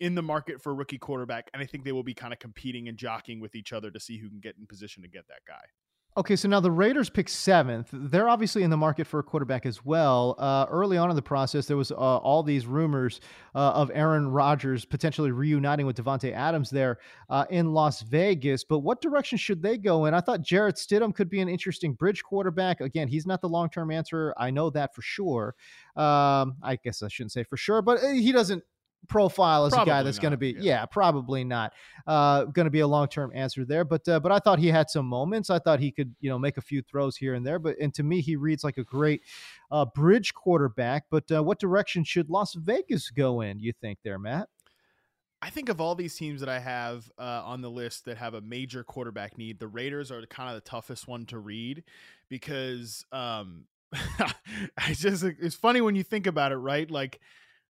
in 0.00 0.14
the 0.14 0.22
market 0.22 0.62
for 0.62 0.72
rookie 0.74 0.98
quarterback, 0.98 1.50
and 1.52 1.60
I 1.60 1.66
think 1.66 1.84
they 1.84 1.90
will 1.90 2.04
be 2.04 2.14
kind 2.14 2.32
of 2.32 2.38
competing 2.38 2.88
and 2.88 2.96
jockeying 2.96 3.40
with 3.40 3.56
each 3.56 3.72
other 3.72 3.90
to 3.90 3.98
see 3.98 4.18
who 4.18 4.28
can 4.28 4.38
get 4.38 4.54
in 4.56 4.64
position 4.64 5.02
to 5.02 5.08
get 5.08 5.26
that 5.26 5.40
guy. 5.46 5.64
Okay, 6.18 6.34
so 6.34 6.48
now 6.48 6.58
the 6.58 6.68
Raiders 6.68 7.08
pick 7.08 7.28
seventh. 7.28 7.90
They're 7.92 8.28
obviously 8.28 8.64
in 8.64 8.70
the 8.70 8.76
market 8.76 9.06
for 9.06 9.20
a 9.20 9.22
quarterback 9.22 9.64
as 9.64 9.84
well. 9.84 10.34
Uh, 10.36 10.66
early 10.68 10.98
on 10.98 11.10
in 11.10 11.14
the 11.14 11.22
process, 11.22 11.66
there 11.66 11.76
was 11.76 11.92
uh, 11.92 11.94
all 11.94 12.42
these 12.42 12.66
rumors 12.66 13.20
uh, 13.54 13.70
of 13.70 13.88
Aaron 13.94 14.26
Rodgers 14.26 14.84
potentially 14.84 15.30
reuniting 15.30 15.86
with 15.86 15.96
Davante 15.96 16.32
Adams 16.32 16.70
there 16.70 16.98
uh, 17.30 17.44
in 17.50 17.72
Las 17.72 18.02
Vegas. 18.02 18.64
But 18.64 18.80
what 18.80 19.00
direction 19.00 19.38
should 19.38 19.62
they 19.62 19.78
go 19.78 20.06
in? 20.06 20.14
I 20.14 20.20
thought 20.20 20.42
Jarrett 20.42 20.74
Stidham 20.74 21.14
could 21.14 21.30
be 21.30 21.38
an 21.38 21.48
interesting 21.48 21.92
bridge 21.92 22.24
quarterback. 22.24 22.80
Again, 22.80 23.06
he's 23.06 23.24
not 23.24 23.40
the 23.40 23.48
long 23.48 23.70
term 23.70 23.92
answer. 23.92 24.34
I 24.36 24.50
know 24.50 24.70
that 24.70 24.96
for 24.96 25.02
sure. 25.02 25.54
Um, 25.94 26.56
I 26.64 26.80
guess 26.82 27.00
I 27.00 27.06
shouldn't 27.06 27.30
say 27.30 27.44
for 27.44 27.56
sure, 27.56 27.80
but 27.80 28.02
uh, 28.02 28.08
he 28.08 28.32
doesn't 28.32 28.64
profile 29.08 29.64
as 29.64 29.72
a 29.72 29.84
guy 29.84 30.02
that's 30.02 30.18
going 30.18 30.32
to 30.32 30.36
be 30.36 30.50
yeah. 30.50 30.60
yeah 30.60 30.86
probably 30.86 31.44
not 31.44 31.72
uh 32.06 32.44
going 32.44 32.66
to 32.66 32.70
be 32.70 32.80
a 32.80 32.86
long-term 32.86 33.30
answer 33.34 33.64
there 33.64 33.84
but 33.84 34.06
uh, 34.08 34.20
but 34.20 34.30
i 34.30 34.38
thought 34.38 34.58
he 34.58 34.68
had 34.68 34.90
some 34.90 35.06
moments 35.06 35.50
i 35.50 35.58
thought 35.58 35.80
he 35.80 35.90
could 35.90 36.14
you 36.20 36.28
know 36.28 36.38
make 36.38 36.56
a 36.56 36.60
few 36.60 36.82
throws 36.82 37.16
here 37.16 37.34
and 37.34 37.46
there 37.46 37.58
but 37.58 37.76
and 37.78 37.94
to 37.94 38.02
me 38.02 38.20
he 38.20 38.36
reads 38.36 38.64
like 38.64 38.76
a 38.76 38.84
great 38.84 39.22
uh 39.70 39.84
bridge 39.94 40.34
quarterback 40.34 41.04
but 41.10 41.24
uh, 41.32 41.42
what 41.42 41.58
direction 41.58 42.04
should 42.04 42.28
las 42.28 42.54
vegas 42.54 43.10
go 43.10 43.40
in 43.40 43.58
you 43.58 43.72
think 43.80 43.98
there 44.02 44.18
matt 44.18 44.48
I 45.40 45.50
think 45.50 45.68
of 45.68 45.80
all 45.80 45.94
these 45.94 46.16
teams 46.16 46.40
that 46.40 46.48
I 46.48 46.58
have 46.58 47.10
uh, 47.16 47.42
on 47.44 47.60
the 47.62 47.70
list 47.70 48.06
that 48.06 48.16
have 48.16 48.34
a 48.34 48.40
major 48.40 48.82
quarterback 48.82 49.38
need, 49.38 49.60
the 49.60 49.68
Raiders 49.68 50.10
are 50.10 50.20
kind 50.26 50.48
of 50.48 50.56
the 50.56 50.68
toughest 50.68 51.06
one 51.06 51.26
to 51.26 51.38
read 51.38 51.84
because 52.28 53.06
um, 53.12 53.66
I 53.92 54.94
just 54.94 55.22
it's 55.22 55.54
funny 55.54 55.80
when 55.80 55.94
you 55.94 56.02
think 56.02 56.26
about 56.26 56.50
it, 56.50 56.56
right? 56.56 56.90
Like 56.90 57.20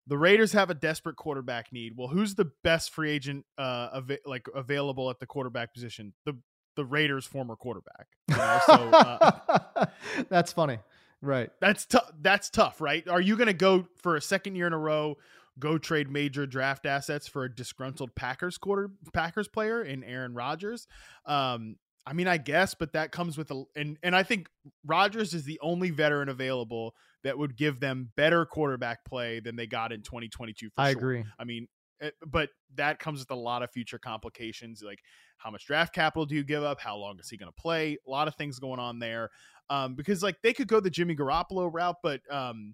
the 0.08 0.18
Raiders 0.18 0.54
have 0.54 0.70
a 0.70 0.74
desperate 0.74 1.18
quarterback 1.18 1.72
need. 1.72 1.94
Well, 1.96 2.08
who's 2.08 2.36
the 2.36 2.52
best 2.64 2.92
free 2.92 3.12
agent 3.12 3.46
uh, 3.58 3.90
av- 3.94 4.12
like 4.26 4.48
available 4.56 5.10
at 5.10 5.20
the 5.20 5.26
quarterback 5.26 5.74
position? 5.74 6.14
The 6.26 6.38
the 6.76 6.86
Raiders' 6.86 7.26
former 7.26 7.56
quarterback. 7.56 8.08
You 8.30 8.38
know? 8.38 8.60
So 8.66 8.74
uh, 8.74 9.86
that's 10.30 10.54
funny 10.54 10.80
right 11.22 11.50
That's 11.60 11.86
tough. 11.86 12.12
That's 12.22 12.50
tough, 12.50 12.80
right? 12.80 13.08
Are 13.08 13.22
you 13.22 13.36
going 13.36 13.48
to 13.48 13.54
go 13.54 13.88
for 14.02 14.16
a 14.16 14.22
second 14.22 14.56
year 14.56 14.68
in 14.68 14.74
a 14.74 14.78
row? 14.78 15.18
Go 15.60 15.80
trade 15.80 16.10
major 16.12 16.46
draft 16.46 16.86
assets 16.86 17.28
for 17.28 17.44
a 17.44 17.54
disgruntled 17.54 18.14
Packers 18.16 18.58
quarter 18.60 18.92
Packers 19.14 19.48
player 19.48 19.82
in 19.82 20.04
Aaron 20.04 20.36
Rodgers. 20.36 20.88
Um, 21.26 21.78
I 22.06 22.14
mean, 22.14 22.28
I 22.28 22.38
guess, 22.38 22.76
but 22.76 22.94
that 22.94 23.12
comes 23.12 23.38
with 23.38 23.50
a 23.52 23.64
and 23.76 23.98
and 24.04 24.16
I 24.16 24.22
think 24.24 24.50
Rodgers 24.86 25.34
is 25.34 25.46
the 25.46 25.60
only 25.62 25.90
veteran 25.90 26.30
available 26.30 26.94
that 27.28 27.38
would 27.38 27.56
give 27.58 27.80
them 27.80 28.10
better 28.16 28.46
quarterback 28.46 29.04
play 29.06 29.40
than 29.40 29.56
they 29.56 29.68
got 29.68 29.92
in 29.92 30.02
2022. 30.02 30.70
For 30.70 30.74
i 30.82 30.92
sure. 30.92 30.98
agree 31.00 31.26
I 31.38 31.44
mean, 31.44 31.68
eh, 32.02 32.10
but 32.26 32.50
that 32.76 33.00
comes 33.00 33.20
with 33.20 33.32
a 33.32 33.36
lot 33.36 33.62
of 33.64 33.70
future 33.72 34.00
complications. 34.00 34.82
Like, 34.86 35.00
how 35.38 35.52
much 35.52 35.68
draft 35.68 35.94
capital 35.94 36.26
do 36.26 36.36
you 36.36 36.44
give 36.44 36.64
up? 36.64 36.80
How 36.80 36.96
long 36.98 37.20
is 37.20 37.30
he 37.30 37.38
going 37.38 37.52
to 37.52 37.62
play? 37.62 37.98
A 38.08 38.10
lot 38.10 38.28
of 38.28 38.36
things 38.36 38.60
going 38.60 38.80
on 38.80 39.00
there. 39.00 39.30
Um, 39.70 39.96
because 39.96 40.24
like 40.24 40.42
they 40.42 40.54
could 40.54 40.68
go 40.68 40.80
the 40.80 40.90
Jimmy 40.90 41.16
Garoppolo 41.16 41.70
route, 41.72 41.98
but 42.02 42.22
um, 42.32 42.74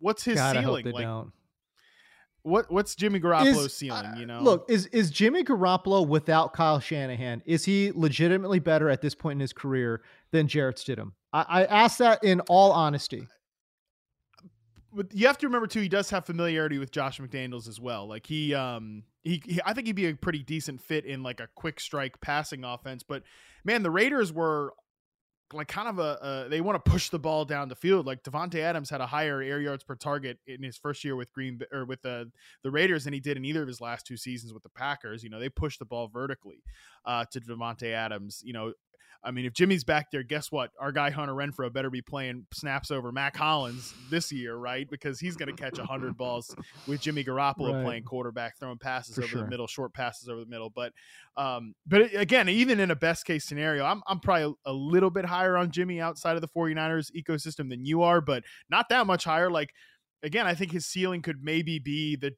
what's 0.00 0.24
his 0.24 0.34
God, 0.34 0.56
ceiling? 0.56 0.84
they 0.84 0.92
Like, 0.92 1.04
don't. 1.04 1.32
what 2.42 2.70
what's 2.70 2.94
Jimmy 2.94 3.20
Garoppolo's 3.20 3.66
Is- 3.66 3.76
ceiling? 3.76 4.04
uh, 4.06 4.16
You 4.18 4.26
know, 4.26 4.40
look, 4.42 4.66
is 4.68 4.86
is 4.86 5.10
Jimmy 5.10 5.44
Garoppolo 5.44 6.06
without 6.06 6.52
Kyle 6.52 6.80
Shanahan? 6.80 7.42
Is 7.46 7.64
he 7.64 7.92
legitimately 7.94 8.58
better 8.58 8.90
at 8.90 9.00
this 9.00 9.14
point 9.14 9.36
in 9.36 9.40
his 9.40 9.52
career 9.52 10.02
than 10.32 10.48
Jarrett 10.48 10.76
Stidham? 10.76 11.12
I, 11.32 11.44
I 11.48 11.64
ask 11.64 11.98
that 11.98 12.22
in 12.24 12.40
all 12.42 12.70
honesty. 12.72 13.26
But 14.94 15.12
you 15.12 15.26
have 15.26 15.38
to 15.38 15.46
remember 15.46 15.66
too, 15.66 15.80
he 15.80 15.88
does 15.88 16.10
have 16.10 16.24
familiarity 16.24 16.78
with 16.78 16.90
Josh 16.90 17.20
McDaniels 17.20 17.68
as 17.68 17.80
well. 17.80 18.08
Like 18.08 18.26
he, 18.26 18.54
um, 18.54 19.02
he, 19.22 19.42
he, 19.44 19.60
I 19.64 19.72
think 19.72 19.86
he'd 19.86 19.96
be 19.96 20.06
a 20.06 20.14
pretty 20.14 20.42
decent 20.42 20.80
fit 20.80 21.04
in 21.04 21.22
like 21.22 21.40
a 21.40 21.48
quick 21.54 21.80
strike 21.80 22.20
passing 22.20 22.64
offense. 22.64 23.02
But 23.02 23.22
man, 23.64 23.82
the 23.82 23.90
Raiders 23.90 24.32
were 24.32 24.72
like 25.52 25.68
kind 25.68 25.88
of 25.88 25.98
a, 25.98 26.22
uh, 26.22 26.48
they 26.48 26.60
want 26.60 26.82
to 26.82 26.90
push 26.90 27.10
the 27.10 27.18
ball 27.18 27.44
down 27.44 27.68
the 27.68 27.76
field. 27.76 28.06
Like 28.06 28.22
Davante 28.22 28.60
Adams 28.60 28.90
had 28.90 29.00
a 29.00 29.06
higher 29.06 29.40
air 29.40 29.60
yards 29.60 29.84
per 29.84 29.94
target 29.94 30.38
in 30.46 30.62
his 30.62 30.76
first 30.76 31.04
year 31.04 31.16
with 31.16 31.32
Green 31.32 31.60
or 31.72 31.84
with 31.84 32.02
the 32.02 32.30
the 32.62 32.70
Raiders 32.70 33.04
than 33.04 33.12
he 33.12 33.20
did 33.20 33.36
in 33.36 33.44
either 33.44 33.62
of 33.62 33.68
his 33.68 33.80
last 33.80 34.06
two 34.06 34.16
seasons 34.16 34.52
with 34.52 34.62
the 34.62 34.68
Packers. 34.70 35.22
You 35.22 35.30
know, 35.30 35.40
they 35.40 35.48
pushed 35.48 35.78
the 35.78 35.84
ball 35.84 36.08
vertically 36.08 36.62
uh, 37.04 37.24
to 37.30 37.40
Davante 37.40 37.92
Adams. 37.92 38.42
You 38.44 38.52
know, 38.52 38.72
I 39.24 39.30
mean, 39.30 39.46
if 39.46 39.54
Jimmy's 39.54 39.84
back 39.84 40.10
there, 40.10 40.22
guess 40.22 40.52
what? 40.52 40.70
Our 40.78 40.92
guy 40.92 41.10
Hunter 41.10 41.32
Renfrow 41.32 41.72
better 41.72 41.88
be 41.88 42.02
playing 42.02 42.46
snaps 42.52 42.90
over 42.90 43.10
Mack 43.10 43.36
Hollins 43.36 43.94
this 44.10 44.30
year, 44.30 44.54
right? 44.54 44.86
Because 44.90 45.18
he's 45.18 45.34
going 45.34 45.48
to 45.54 45.60
catch 45.60 45.78
hundred 45.78 46.16
balls 46.18 46.54
with 46.86 47.00
Jimmy 47.00 47.24
Garoppolo 47.24 47.72
Right. 47.72 47.84
playing 47.84 48.04
quarterback, 48.04 48.58
throwing 48.58 48.76
passes 48.78 49.14
For 49.14 49.22
over 49.22 49.28
sure. 49.30 49.42
the 49.44 49.48
middle, 49.48 49.66
short 49.66 49.94
passes 49.94 50.28
over 50.28 50.40
the 50.40 50.46
middle. 50.50 50.68
But, 50.68 50.92
um, 51.36 51.74
but 51.86 52.14
again, 52.14 52.48
even 52.50 52.80
in 52.80 52.90
a 52.90 52.96
best 52.96 53.24
case 53.24 53.44
scenario, 53.46 53.84
I'm 53.84 54.02
I'm 54.06 54.20
probably 54.20 54.54
a 54.66 54.72
little 54.72 55.10
bit 55.10 55.24
higher 55.24 55.56
on 55.56 55.70
Jimmy 55.70 56.00
outside 56.00 56.36
of 56.36 56.42
the 56.42 56.48
49ers 56.48 57.10
ecosystem 57.16 57.70
than 57.70 57.84
you 57.86 58.02
are, 58.02 58.20
but 58.20 58.44
not 58.68 58.90
that 58.90 59.06
much 59.06 59.24
higher. 59.24 59.50
Like 59.50 59.72
again, 60.22 60.46
I 60.46 60.54
think 60.54 60.70
his 60.72 60.84
ceiling 60.86 61.22
could 61.22 61.42
maybe 61.42 61.78
be 61.78 62.16
the 62.16 62.34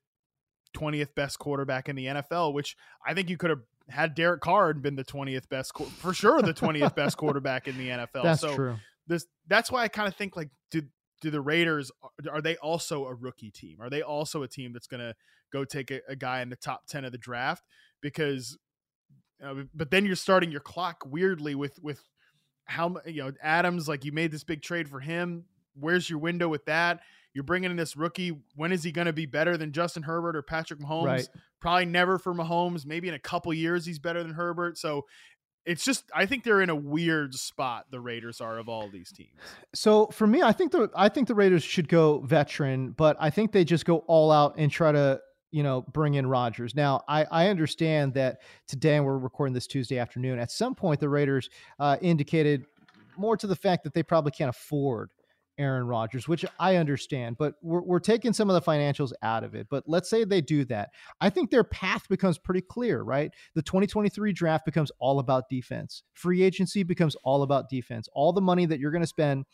20th 0.77 1.15
best 1.15 1.39
quarterback 1.39 1.89
in 1.89 1.97
the 1.97 2.07
NFL, 2.07 2.53
which 2.53 2.77
I 3.07 3.15
think 3.15 3.31
you 3.31 3.37
could 3.37 3.51
have 3.51 3.61
had 3.89 4.15
Derek 4.15 4.41
Carr 4.41 4.73
been 4.75 4.97
the 4.97 5.05
20th 5.05 5.49
best, 5.49 5.73
for 5.99 6.13
sure, 6.13 6.43
the 6.43 6.55
20th 6.55 6.95
best 6.95 7.17
quarterback 7.19 7.69
in 7.69 7.79
the 7.79 7.89
NFL. 7.89 8.23
That's 8.23 8.41
so 8.41 8.55
true. 8.55 8.77
this, 9.07 9.27
that's 9.47 9.71
why 9.71 9.83
I 9.83 9.89
kind 9.89 10.09
of 10.09 10.17
think 10.17 10.37
like, 10.37 10.51
do, 10.71 10.83
do 11.21 11.31
the 11.31 11.41
Raiders, 11.41 11.91
are 12.31 12.43
they 12.43 12.57
also 12.57 13.07
a 13.07 13.15
rookie 13.15 13.51
team? 13.51 13.79
Are 13.81 13.91
they 13.91 14.03
also 14.03 14.43
a 14.43 14.49
team 14.49 14.73
that's 14.73 14.87
going 14.87 15.01
to 15.01 15.15
go 15.53 15.65
take 15.65 15.91
a, 15.91 16.01
a 16.09 16.17
guy 16.17 16.43
in 16.43 16.51
the 16.51 16.57
top 16.57 16.87
10 16.89 17.05
of 17.05 17.13
the 17.13 17.19
draft? 17.19 17.65
Because, 18.03 18.59
uh, 19.45 19.55
but 19.75 19.91
then 19.91 20.05
you're 20.05 20.17
starting 20.17 20.51
your 20.51 20.61
clock 20.61 21.05
weirdly 21.07 21.55
with, 21.55 21.79
with 21.81 22.03
how, 22.65 22.97
you 23.07 23.23
know, 23.23 23.33
Adams, 23.43 23.89
like 23.89 24.05
you 24.05 24.13
made 24.13 24.33
this 24.33 24.45
big 24.45 24.63
trade 24.63 24.89
for 24.89 25.01
him. 25.01 25.45
Where's 25.79 26.11
your 26.11 26.19
window 26.19 26.49
with 26.49 26.65
that? 26.65 27.01
You're 27.37 27.45
bringing 27.45 27.71
in 27.71 27.77
this 27.77 27.99
rookie. 27.99 28.33
When 28.55 28.73
is 28.73 28.83
he 28.83 28.91
going 28.91 29.09
to 29.09 29.13
be 29.13 29.27
better 29.27 29.59
than 29.59 29.71
Justin 29.71 30.05
Herbert 30.05 30.37
or 30.37 30.41
Patrick 30.41 30.81
Mahomes? 30.81 31.05
Right. 31.05 31.29
Probably 31.61 31.85
never 31.85 32.19
for 32.19 32.33
Mahomes. 32.33 32.87
Maybe 32.87 33.09
in 33.09 33.15
a 33.15 33.19
couple 33.19 33.53
years 33.53 33.85
he's 33.85 33.99
better 33.99 34.23
than 34.23 34.33
Herbert. 34.33 34.79
So 34.79 35.05
it's 35.67 35.85
just 35.85 36.11
I 36.15 36.25
think 36.25 36.45
they're 36.45 36.63
in 36.63 36.71
a 36.71 36.75
weird 36.75 37.35
spot. 37.35 37.89
The 37.91 38.01
Raiders 38.01 38.41
are 38.41 38.57
of 38.57 38.71
all 38.71 38.89
these 38.89 39.13
teams. 39.13 39.39
So 39.75 40.07
for 40.07 40.27
me, 40.27 40.43
I 40.43 40.53
think 40.53 40.73
the 40.73 40.89
I 40.97 41.11
think 41.11 41.29
the 41.29 41.35
Raiders 41.35 41.63
should 41.63 41.91
go 41.91 42.21
veteran, 42.21 42.93
but 42.93 43.19
I 43.21 43.29
think 43.29 43.53
they 43.53 43.65
just 43.65 43.85
go 43.85 43.99
all 44.07 44.33
out 44.33 44.55
and 44.57 44.73
try 44.73 44.91
to 44.93 45.21
you 45.51 45.63
know 45.63 45.83
bring 45.83 46.15
in 46.15 46.27
Rodgers. 46.27 46.75
Now 46.75 47.03
I 47.07 47.27
I 47.31 47.49
understand 47.49 48.15
that 48.15 48.39
today 48.67 48.97
and 48.97 49.05
we're 49.05 49.19
recording 49.19 49.53
this 49.53 49.67
Tuesday 49.67 49.99
afternoon. 49.99 50.39
At 50.39 50.51
some 50.51 50.75
point, 50.75 51.01
the 51.01 51.11
Raiders 51.11 51.51
uh, 51.79 51.99
indicated 52.01 52.65
more 53.19 53.37
to 53.37 53.47
the 53.47 53.57
fact 53.57 53.85
that 53.85 53.93
they 53.93 54.03
probably 54.03 54.33
can't 54.33 54.49
afford 54.49 55.11
Aaron 55.59 55.87
Rodgers, 55.87 56.29
which 56.29 56.45
I 56.59 56.77
understand, 56.77 57.37
but 57.39 57.55
we're, 57.63 57.83
we're 57.83 57.99
taking 57.99 58.33
some 58.33 58.51
of 58.51 58.55
the 58.55 58.71
financials 58.71 59.13
out 59.23 59.45
of 59.45 59.55
it. 59.55 59.67
But 59.71 59.85
let's 59.87 60.11
say 60.11 60.25
they 60.25 60.41
do 60.41 60.65
that. 60.67 60.91
I 61.21 61.31
think 61.31 61.51
their 61.51 61.65
path 61.65 62.09
becomes 62.09 62.39
pretty 62.39 62.61
clear, 62.61 63.03
right? 63.03 63.31
The 63.55 63.63
2023 63.63 64.33
draft 64.33 64.65
becomes 64.65 64.91
all 64.99 65.19
about 65.19 65.49
defense. 65.49 66.03
Free 66.15 66.43
agency 66.43 66.83
becomes 66.83 67.17
all 67.25 67.43
about 67.43 67.69
defense. 67.69 68.09
All 68.13 68.33
the 68.33 68.41
money 68.41 68.67
that 68.67 68.81
you're 68.81 68.91
going 68.91 69.03
to 69.03 69.07
spend, 69.07 69.45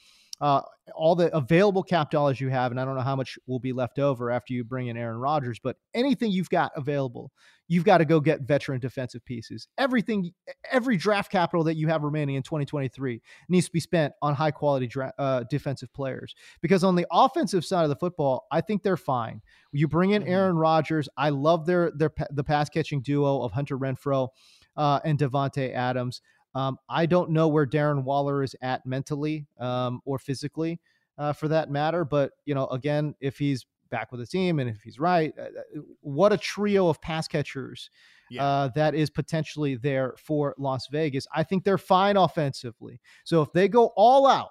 uh, 0.43 0.61
all 0.97 1.15
the 1.15 1.35
available 1.35 1.85
cap 1.85 2.11
dollars 2.11 2.41
you 2.41 2.49
have, 2.49 2.73
and 2.73 2.81
I 2.81 2.85
don't 2.85 2.97
know 2.97 3.01
how 3.03 3.15
much 3.15 3.39
will 3.47 3.61
be 3.61 3.73
left 3.73 4.01
over 4.01 4.29
after 4.33 4.53
you 4.53 4.65
bring 4.65 4.89
in 4.89 4.97
Aaron 4.97 5.17
Rodgers, 5.17 5.61
but 5.63 5.77
anything 5.95 6.33
you've 6.33 6.51
got 6.51 6.73
available, 6.75 7.31
you've 7.69 7.85
got 7.85 7.99
to 7.99 8.05
go 8.05 8.19
get 8.19 8.41
veteran 8.41 8.81
defensive 8.81 9.25
pieces. 9.25 9.69
Everything, 9.79 10.33
every 10.73 10.97
draft 10.97 11.31
capital 11.31 11.63
that 11.63 11.77
you 11.77 11.87
have 11.87 12.03
remaining 12.03 12.35
in 12.35 12.43
2023 12.43 13.23
needs 13.49 13.67
to 13.67 13.73
be 13.73 13.79
spent 13.79 14.13
on 14.21 14.35
high 14.35 14.51
quality 14.51 14.89
dra- 14.89 15.13
uh, 15.17 15.45
defensive 15.49 15.93
players. 15.93 16.35
Because 16.61 16.83
on 16.83 16.97
the 16.97 17.07
offensive 17.13 17.65
side 17.65 17.85
of 17.85 17.89
the 17.89 17.97
football, 17.97 18.47
I 18.51 18.61
think 18.63 18.83
they're 18.83 18.97
fine. 18.97 19.41
You 19.71 19.87
bring 19.87 20.11
in 20.11 20.25
Mhm. 20.25 20.29
Aaron 20.29 20.57
Rodgers. 20.57 21.09
I 21.17 21.29
love 21.31 21.67
their 21.67 21.93
their 21.93 22.11
the 22.31 22.43
pass 22.45 22.69
catching 22.69 23.01
duo 23.01 23.43
of 23.43 23.53
Hunter 23.53 23.79
Renfrow 23.79 24.29
uh, 24.77 24.99
and 25.05 25.19
Davante 25.21 25.73
Adams. 25.73 26.21
Um, 26.55 26.79
I 26.89 27.07
don't 27.07 27.31
know 27.31 27.49
where 27.49 27.67
Darren 27.67 28.05
Waller 28.05 28.43
is 28.43 28.55
at 28.61 28.85
mentally 28.85 29.47
um, 29.59 30.01
or 30.05 30.19
physically, 30.19 30.81
uh, 31.19 31.33
for 31.33 31.49
that 31.49 31.71
matter. 31.71 32.05
But 32.05 32.33
you 32.45 32.55
know, 32.55 32.67
again, 32.69 33.15
if 33.21 33.39
he's 33.39 33.67
back 33.91 34.11
with 34.11 34.21
the 34.21 34.27
team 34.27 34.59
and 34.59 34.69
if 34.71 34.83
he's 34.83 34.99
right, 34.99 35.33
uh, 35.39 35.43
uh, 35.43 35.81
what 36.01 36.33
a 36.33 36.37
trio 36.39 36.89
of 36.89 37.01
pass 37.03 37.29
catchers 37.29 37.91
Yeah. 38.31 38.45
uh, 38.45 38.69
that 38.75 38.95
is 38.95 39.11
potentially 39.11 39.77
there 39.77 40.15
for 40.19 40.55
Las 40.59 40.89
Vegas. 40.91 41.27
I 41.35 41.43
think 41.43 41.65
they're 41.65 41.77
fine 41.79 42.17
offensively. 42.17 43.01
So 43.25 43.43
if 43.43 43.53
they 43.53 43.69
go 43.69 43.93
all 43.97 44.27
out 44.27 44.49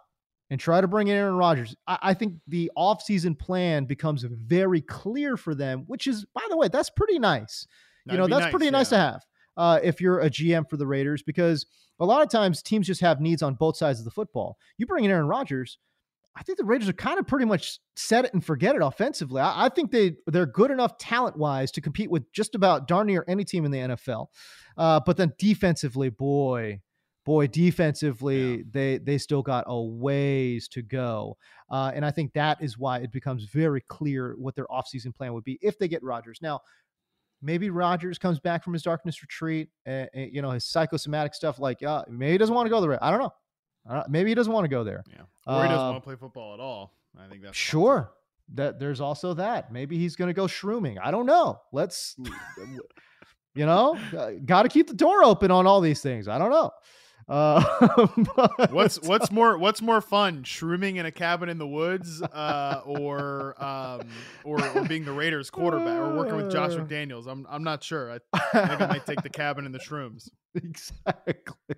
and 0.51 0.59
try 0.59 0.79
to 0.81 0.87
bring 0.87 1.07
in 1.07 1.15
Aaron 1.15 1.35
Rodgers, 1.35 1.75
I, 1.87 1.97
I 2.01 2.13
think 2.13 2.35
the 2.47 2.71
offseason 2.77 3.37
plan 3.37 3.85
becomes 3.85 4.21
very 4.23 4.81
clear 4.81 5.37
for 5.37 5.55
them, 5.55 5.85
which 5.87 6.05
is, 6.05 6.23
by 6.35 6.41
the 6.49 6.57
way, 6.57 6.67
that's 6.67 6.91
pretty 6.91 7.17
nice. 7.17 7.65
you 8.05 8.11
That'd 8.11 8.19
know, 8.19 8.27
be 8.27 8.39
that's 8.39 8.51
pretty 8.51 8.69
nice 8.69 8.89
to 8.89 8.97
have 8.97 9.21
uh, 9.57 9.79
if 9.81 9.99
you're 9.99 10.19
a 10.19 10.29
GM 10.29 10.69
for 10.69 10.77
the 10.77 10.85
Raiders 10.87 11.23
because 11.23 11.65
a 12.01 12.05
lot 12.05 12.21
of 12.21 12.29
times 12.29 12.61
teams 12.61 12.87
just 12.87 12.99
have 13.01 13.21
needs 13.21 13.41
on 13.41 13.53
both 13.53 13.77
sides 13.77 13.99
of 13.99 14.05
the 14.05 14.11
football. 14.11 14.57
You 14.77 14.85
bring 14.85 15.05
in 15.05 15.11
Aaron 15.11 15.27
Rodgers, 15.27 15.77
I 16.35 16.43
think 16.43 16.57
the 16.57 16.63
Raiders 16.65 16.89
are 16.89 16.93
kind 16.93 17.19
of 17.19 17.27
pretty 17.27 17.45
much 17.45 17.79
set 17.95 18.25
it 18.25 18.33
and 18.33 18.43
forget 18.43 18.75
it 18.75 18.81
offensively. 18.81 19.41
I, 19.41 19.65
I 19.65 19.69
think 19.69 19.91
they 19.91 20.15
they're 20.27 20.45
good 20.45 20.71
enough 20.71 20.97
talent 20.97 21.37
wise 21.37 21.71
to 21.71 21.81
compete 21.81 22.09
with 22.11 22.29
just 22.33 22.55
about 22.55 22.87
darn 22.87 23.07
near 23.07 23.23
any 23.27 23.43
team 23.45 23.65
in 23.65 23.71
the 23.71 23.77
NFL. 23.79 24.27
Uh, 24.77 24.99
but 25.05 25.17
then 25.17 25.33
defensively, 25.37 26.09
boy, 26.09 26.79
boy, 27.25 27.47
defensively, 27.47 28.57
Yeah. 28.57 28.63
they 28.71 28.97
they 28.99 29.17
still 29.17 29.41
got 29.41 29.65
a 29.67 29.81
ways 29.81 30.67
to 30.69 30.81
go. 30.81 31.37
Uh, 31.69 31.91
and 31.93 32.05
I 32.05 32.11
think 32.11 32.33
that 32.33 32.61
is 32.61 32.77
why 32.77 32.99
it 32.99 33.11
becomes 33.11 33.43
very 33.45 33.81
clear 33.81 34.35
what 34.37 34.55
their 34.55 34.67
offseason 34.67 35.13
plan 35.15 35.33
would 35.33 35.43
be 35.43 35.59
if 35.61 35.77
they 35.77 35.87
get 35.89 36.01
Rodgers. 36.03 36.39
Now, 36.41 36.61
maybe 37.41 37.69
Rodgers 37.69 38.17
comes 38.17 38.39
back 38.39 38.63
from 38.63 38.73
his 38.73 38.83
darkness 38.83 39.21
retreat, 39.21 39.69
and, 39.85 40.09
you 40.13 40.41
know 40.41 40.51
his 40.51 40.65
psychosomatic 40.65 41.33
stuff. 41.33 41.59
Like, 41.59 41.81
uh, 41.83 42.03
maybe 42.09 42.31
he 42.33 42.37
doesn't 42.37 42.53
want 42.55 42.65
to 42.65 42.69
go 42.69 42.81
there. 42.81 43.03
I 43.03 43.09
don't 43.11 43.19
know. 43.19 43.33
I 43.89 43.95
don't- 43.95 44.09
maybe 44.09 44.29
he 44.29 44.35
doesn't 44.35 44.53
want 44.53 44.63
to 44.65 44.69
go 44.69 44.83
there. 44.83 45.03
Yeah. 45.09 45.21
Or 45.47 45.63
he 45.63 45.69
doesn't 45.69 45.79
Uh, 45.85 45.91
want 45.91 46.03
to 46.03 46.07
play 46.07 46.15
football 46.15 46.53
at 46.53 46.59
all. 46.59 46.93
I 47.19 47.27
think 47.27 47.41
that's 47.43 47.57
Sure. 47.57 48.11
That 48.53 48.79
there's 48.79 48.99
also 49.01 49.33
that. 49.35 49.71
Maybe 49.71 49.97
he's 49.97 50.15
going 50.15 50.27
to 50.27 50.33
go 50.33 50.45
shrooming. 50.45 50.97
I 51.01 51.09
don't 51.09 51.25
know. 51.25 51.61
Let's, 51.71 52.15
you 53.55 53.65
know, 53.65 53.97
got 54.45 54.63
to 54.63 54.69
keep 54.69 54.87
the 54.87 54.93
door 54.93 55.23
open 55.23 55.51
on 55.51 55.65
all 55.67 55.81
these 55.81 56.01
things. 56.01 56.27
I 56.27 56.37
don't 56.37 56.49
know. 56.51 56.71
Uh, 57.27 58.07
but- 58.35 58.71
what's 58.71 59.01
what's 59.01 59.31
more 59.31 59.57
what's 59.57 59.81
more 59.81 60.01
fun 60.01 60.43
shrooming 60.43 60.97
in 60.97 61.05
a 61.05 61.11
cabin 61.11 61.49
in 61.49 61.57
the 61.57 61.67
woods 61.67 62.21
uh, 62.21 62.81
or 62.85 63.55
um 63.63 64.01
or, 64.43 64.63
or 64.75 64.83
being 64.85 65.05
the 65.05 65.11
raiders 65.11 65.49
quarterback 65.49 65.97
or 65.97 66.15
working 66.15 66.35
with 66.35 66.51
josh 66.51 66.71
mcdaniels 66.75 67.27
i'm, 67.27 67.45
I'm 67.49 67.63
not 67.63 67.83
sure 67.83 68.11
I, 68.11 68.19
I 68.33 68.39
think 68.67 68.81
i 68.81 68.87
might 68.87 69.05
take 69.05 69.21
the 69.21 69.29
cabin 69.29 69.65
in 69.65 69.71
the 69.71 69.79
shrooms 69.79 70.29
exactly. 70.55 71.75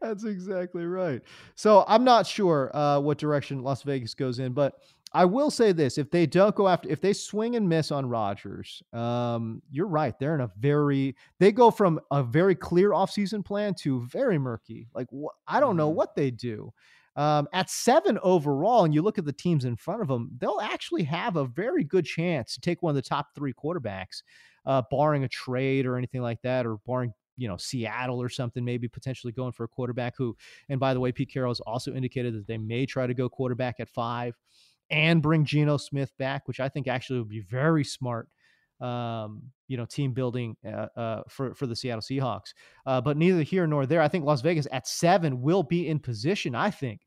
That's 0.00 0.24
exactly 0.24 0.84
right. 0.84 1.22
So 1.54 1.84
I'm 1.88 2.04
not 2.04 2.26
sure 2.26 2.70
uh, 2.76 3.00
what 3.00 3.18
direction 3.18 3.62
Las 3.62 3.82
Vegas 3.82 4.14
goes 4.14 4.38
in, 4.38 4.52
but 4.52 4.74
I 5.16 5.24
will 5.24 5.50
say 5.50 5.72
this: 5.72 5.98
if 5.98 6.10
they 6.10 6.26
don't 6.26 6.54
go 6.54 6.68
after, 6.68 6.88
if 6.90 7.00
they 7.00 7.12
swing 7.14 7.56
and 7.56 7.68
miss 7.68 7.90
on 7.90 8.06
Rodgers, 8.06 8.82
um, 8.92 9.62
you're 9.70 9.86
right. 9.88 10.18
They're 10.18 10.34
in 10.34 10.42
a 10.42 10.50
very 10.58 11.16
they 11.40 11.52
go 11.52 11.70
from 11.70 12.00
a 12.10 12.22
very 12.22 12.54
clear 12.54 12.90
offseason 12.90 13.44
plan 13.44 13.74
to 13.76 14.02
very 14.02 14.38
murky. 14.38 14.88
Like 14.94 15.08
wh- 15.10 15.34
I 15.46 15.60
don't 15.60 15.76
know 15.76 15.90
Mhm. 15.90 15.94
what 15.94 16.14
they 16.16 16.30
do. 16.30 16.72
Um, 17.16 17.48
at 17.54 17.70
seven 17.70 18.18
overall, 18.22 18.84
and 18.84 18.94
you 18.94 19.00
look 19.00 19.16
at 19.16 19.24
the 19.24 19.32
teams 19.32 19.64
in 19.64 19.76
front 19.76 20.02
of 20.02 20.08
them, 20.08 20.30
they'll 20.38 20.60
actually 20.60 21.04
have 21.04 21.36
a 21.36 21.46
very 21.46 21.82
good 21.82 22.04
chance 22.04 22.54
to 22.54 22.60
take 22.60 22.82
one 22.82 22.90
of 22.90 22.96
the 22.96 23.00
top 23.08 23.34
three 23.34 23.54
quarterbacks, 23.54 24.22
uh, 24.66 24.82
barring 24.90 25.24
a 25.24 25.28
trade 25.28 25.86
or 25.86 25.96
anything 25.96 26.20
like 26.20 26.42
that, 26.42 26.66
or 26.66 26.76
barring 26.86 27.14
you 27.38 27.48
know 27.48 27.56
Seattle 27.56 28.20
or 28.20 28.28
something, 28.28 28.64
maybe 28.64 28.88
potentially 28.88 29.32
going 29.32 29.52
for 29.52 29.64
a 29.64 29.68
quarterback 29.68 30.14
who. 30.16 30.36
And 30.68 30.78
by 30.80 30.92
the 30.94 31.00
way, 31.00 31.12
Pete 31.12 31.30
Carroll 31.30 31.50
has 31.50 31.60
also 31.60 31.94
indicated 31.94 32.34
that 32.34 32.46
they 32.46 32.58
may 32.58 32.84
try 32.86 33.06
to 33.06 33.14
go 33.14 33.28
quarterback 33.30 33.80
at 33.80 33.88
five, 33.88 34.34
and 34.90 35.22
bring 35.22 35.44
Geno 35.44 35.76
Smith 35.76 36.12
back, 36.18 36.46
which 36.46 36.60
I 36.60 36.68
think 36.68 36.88
actually 36.88 37.20
would 37.20 37.28
be 37.28 37.40
very 37.40 37.84
smart. 37.84 38.28
Um, 38.80 39.42
you 39.68 39.78
know, 39.78 39.86
team 39.86 40.12
building 40.12 40.54
uh, 40.66 40.88
uh, 40.96 41.22
for 41.28 41.54
for 41.54 41.66
the 41.66 41.74
Seattle 41.74 42.02
Seahawks. 42.02 42.52
Uh, 42.84 43.00
but 43.00 43.16
neither 43.16 43.42
here 43.42 43.66
nor 43.66 43.86
there. 43.86 44.02
I 44.02 44.08
think 44.08 44.24
Las 44.24 44.42
Vegas 44.42 44.66
at 44.70 44.86
seven 44.86 45.40
will 45.40 45.62
be 45.62 45.88
in 45.88 45.98
position. 45.98 46.54
I 46.54 46.70
think 46.70 47.00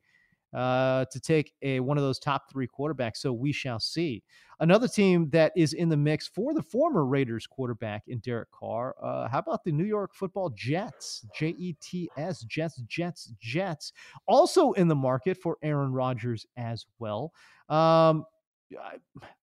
uh, 0.52 1.04
to 1.06 1.20
take 1.20 1.54
a 1.62 1.80
one 1.80 1.96
of 1.96 2.02
those 2.02 2.18
top 2.18 2.50
three 2.50 2.68
quarterbacks. 2.68 3.18
So 3.18 3.32
we 3.32 3.52
shall 3.52 3.80
see. 3.80 4.22
Another 4.60 4.88
team 4.88 5.30
that 5.30 5.52
is 5.56 5.72
in 5.72 5.88
the 5.88 5.96
mix 5.96 6.28
for 6.28 6.52
the 6.52 6.62
former 6.62 7.06
Raiders 7.06 7.46
quarterback 7.46 8.02
in 8.08 8.18
Derek 8.18 8.50
Carr. 8.50 8.94
Uh, 9.02 9.26
how 9.26 9.38
about 9.38 9.64
the 9.64 9.72
New 9.72 9.84
York 9.86 10.14
Football 10.14 10.50
Jets? 10.50 11.24
J 11.34 11.54
E 11.58 11.74
T 11.80 12.10
S 12.18 12.42
Jets 12.42 12.76
Jets 12.86 13.32
Jets. 13.40 13.92
Also 14.26 14.72
in 14.72 14.86
the 14.86 14.94
market 14.94 15.38
for 15.38 15.56
Aaron 15.62 15.92
Rodgers 15.92 16.44
as 16.58 16.84
well. 16.98 17.32
Um, 17.70 18.26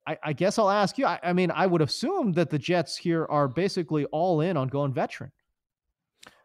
I, 0.06 0.18
I 0.24 0.34
guess 0.34 0.58
I'll 0.58 0.70
ask 0.70 0.98
you. 0.98 1.06
I, 1.06 1.20
I 1.24 1.34
mean, 1.34 1.52
I 1.52 1.66
would 1.66 1.82
assume 1.82 2.32
that 2.34 2.50
the 2.50 2.60
Jets 2.60 2.96
here 2.96 3.26
are 3.26 3.48
basically 3.48 4.06
all 4.06 4.42
in 4.42 4.56
on 4.56 4.68
going 4.68 4.94
veteran. 4.94 5.32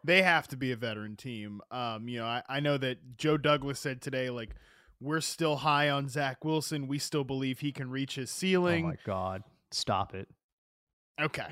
They 0.03 0.21
have 0.21 0.47
to 0.49 0.57
be 0.57 0.71
a 0.71 0.75
veteran 0.75 1.15
team 1.15 1.61
um 1.71 2.07
you 2.07 2.19
know 2.19 2.25
i, 2.25 2.41
I 2.49 2.59
know 2.59 2.77
that 2.77 3.17
joe 3.17 3.37
douglas 3.37 3.79
said 3.79 4.01
today 4.01 4.29
like 4.29 4.55
we're 4.99 5.21
still 5.21 5.57
high 5.57 5.89
on 5.89 6.07
zach 6.09 6.43
wilson 6.45 6.87
we 6.87 6.99
still 6.99 7.23
believe 7.23 7.59
he 7.59 7.71
can 7.71 7.89
reach 7.89 8.15
his 8.15 8.29
ceiling 8.31 8.85
Oh 8.85 8.89
my 8.89 8.97
God! 9.05 9.43
Stop 9.71 10.13
it! 10.13 10.27
okay 11.21 11.47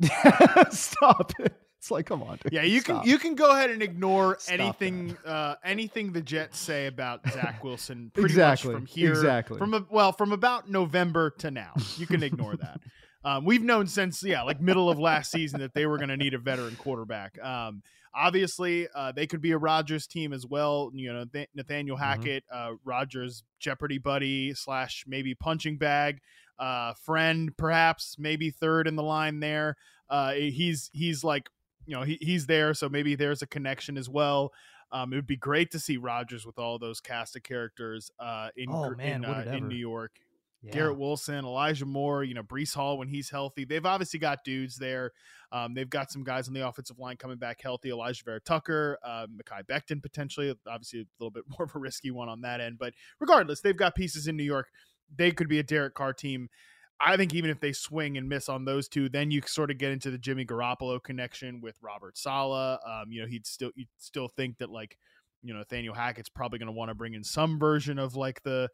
Stop 0.70 1.32
it! 1.40 1.54
It's 1.78 1.92
like, 1.92 2.06
come 2.06 2.24
on. 2.24 2.38
Dude. 2.42 2.52
Yeah, 2.52 2.62
you 2.62 2.80
Stop. 2.80 3.02
can 3.02 3.10
you 3.10 3.18
can 3.18 3.34
go 3.36 3.52
ahead 3.52 3.70
and 3.70 3.82
ignore 3.84 4.36
Stop 4.40 4.52
anything 4.58 5.16
uh, 5.24 5.54
anything 5.64 6.12
the 6.12 6.20
Jets 6.20 6.58
say 6.58 6.86
about 6.86 7.20
Zach 7.30 7.62
Wilson. 7.62 8.10
Pretty 8.14 8.26
Exactly, 8.26 8.72
much 8.72 8.78
from 8.80 8.86
here, 8.86 9.10
exactly. 9.10 9.58
from 9.58 9.74
a, 9.74 9.86
well, 9.88 10.10
from 10.12 10.32
about 10.32 10.68
November 10.68 11.30
to 11.38 11.52
now, 11.52 11.72
you 11.96 12.06
can 12.08 12.22
ignore 12.24 12.56
that. 12.56 12.80
Um, 13.24 13.44
we've 13.44 13.62
known 13.62 13.86
since 13.86 14.22
yeah, 14.22 14.42
like 14.42 14.60
middle 14.60 14.88
of 14.88 14.98
last 14.98 15.30
season 15.30 15.60
that 15.60 15.74
they 15.74 15.86
were 15.86 15.96
going 15.96 16.08
to 16.10 16.16
need 16.16 16.34
a 16.34 16.38
veteran 16.38 16.76
quarterback. 16.76 17.36
Um, 17.42 17.82
obviously, 18.14 18.88
uh, 18.94 19.12
they 19.12 19.26
could 19.26 19.40
be 19.40 19.52
a 19.52 19.58
Rodgers 19.58 20.06
team 20.06 20.32
as 20.32 20.46
well. 20.46 20.90
You 20.94 21.12
know, 21.12 21.24
Nath- 21.32 21.48
Nathaniel 21.54 21.96
Mm-hmm. 21.96 22.04
Hackett, 22.04 22.44
uh, 22.52 22.72
Rodgers 22.84 23.42
Jeopardy 23.58 23.98
buddy 23.98 24.54
slash 24.54 25.04
maybe 25.06 25.34
punching 25.34 25.78
bag, 25.78 26.20
uh, 26.58 26.94
friend 26.94 27.56
perhaps 27.56 28.16
maybe 28.18 28.50
third 28.50 28.86
in 28.86 28.96
the 28.96 29.02
line 29.02 29.40
there. 29.40 29.76
Uh, 30.08 30.32
he's 30.32 30.90
he's 30.92 31.22
like 31.24 31.48
you 31.86 31.96
know 31.96 32.02
he, 32.02 32.18
he's 32.20 32.46
there, 32.46 32.72
so 32.74 32.88
maybe 32.88 33.14
there's 33.14 33.42
a 33.42 33.46
connection 33.46 33.98
as 33.98 34.08
well. 34.08 34.52
Um, 34.90 35.12
it 35.12 35.16
would 35.16 35.26
be 35.26 35.36
great 35.36 35.70
to 35.72 35.78
see 35.78 35.98
Rodgers 35.98 36.46
with 36.46 36.58
all 36.58 36.78
those 36.78 36.98
cast 37.00 37.36
of 37.36 37.42
characters 37.42 38.10
uh, 38.18 38.48
in 38.56 38.70
Oh, 38.70 38.90
man, 38.94 39.22
in, 39.22 39.24
uh, 39.26 39.44
in. 39.54 39.68
New 39.68 39.76
York. 39.76 40.12
Yeah. 40.62 40.72
Garrett 40.72 40.98
Wilson, 40.98 41.44
Elijah 41.44 41.86
Moore, 41.86 42.24
you 42.24 42.34
know, 42.34 42.42
Breece 42.42 42.74
Hall 42.74 42.98
when 42.98 43.08
he's 43.08 43.30
healthy. 43.30 43.64
They've 43.64 43.84
obviously 43.84 44.18
got 44.18 44.42
dudes 44.44 44.76
there. 44.76 45.12
Um, 45.52 45.74
they've 45.74 45.88
got 45.88 46.10
some 46.10 46.24
guys 46.24 46.48
on 46.48 46.54
the 46.54 46.66
offensive 46.66 46.98
line 46.98 47.16
coming 47.16 47.38
back 47.38 47.60
healthy. 47.62 47.90
Alijah 47.90 48.24
Vera 48.24 48.40
Tucker, 48.40 48.98
uh, 49.04 49.26
Mekhi 49.26 49.62
Becton 49.70 50.02
potentially. 50.02 50.52
Obviously, 50.66 51.00
a 51.00 51.04
little 51.20 51.30
bit 51.30 51.44
more 51.58 51.64
of 51.64 51.74
a 51.74 51.78
risky 51.78 52.10
one 52.10 52.28
on 52.28 52.40
that 52.40 52.60
end. 52.60 52.78
But 52.78 52.94
regardless, 53.20 53.60
they've 53.60 53.76
got 53.76 53.94
pieces 53.94 54.26
in 54.26 54.36
New 54.36 54.44
York. 54.44 54.66
They 55.14 55.30
could 55.30 55.48
be 55.48 55.58
a 55.58 55.62
Derek 55.62 55.94
Carr 55.94 56.12
team. 56.12 56.48
I 57.00 57.16
think 57.16 57.32
even 57.32 57.50
if 57.50 57.60
they 57.60 57.72
swing 57.72 58.18
and 58.18 58.28
miss 58.28 58.48
on 58.48 58.64
those 58.64 58.88
two, 58.88 59.08
then 59.08 59.30
you 59.30 59.40
sort 59.46 59.70
of 59.70 59.78
get 59.78 59.92
into 59.92 60.10
the 60.10 60.18
Jimmy 60.18 60.44
Garoppolo 60.44 61.00
connection 61.00 61.60
with 61.60 61.76
Robert 61.80 62.18
Saleh. 62.18 62.80
Um, 62.84 63.12
you 63.12 63.22
know, 63.22 63.28
he'd 63.28 63.46
still 63.46 63.70
you'd 63.76 63.88
still 63.98 64.28
think 64.36 64.58
that 64.58 64.70
like, 64.70 64.98
you 65.42 65.52
know, 65.52 65.60
Nathaniel 65.60 65.94
Hackett's 65.94 66.28
probably 66.28 66.58
going 66.58 66.66
to 66.66 66.72
want 66.72 66.88
to 66.88 66.96
bring 66.96 67.14
in 67.14 67.22
some 67.22 67.60
version 67.60 68.00
of 68.00 68.16
like 68.16 68.42
the 68.42 68.68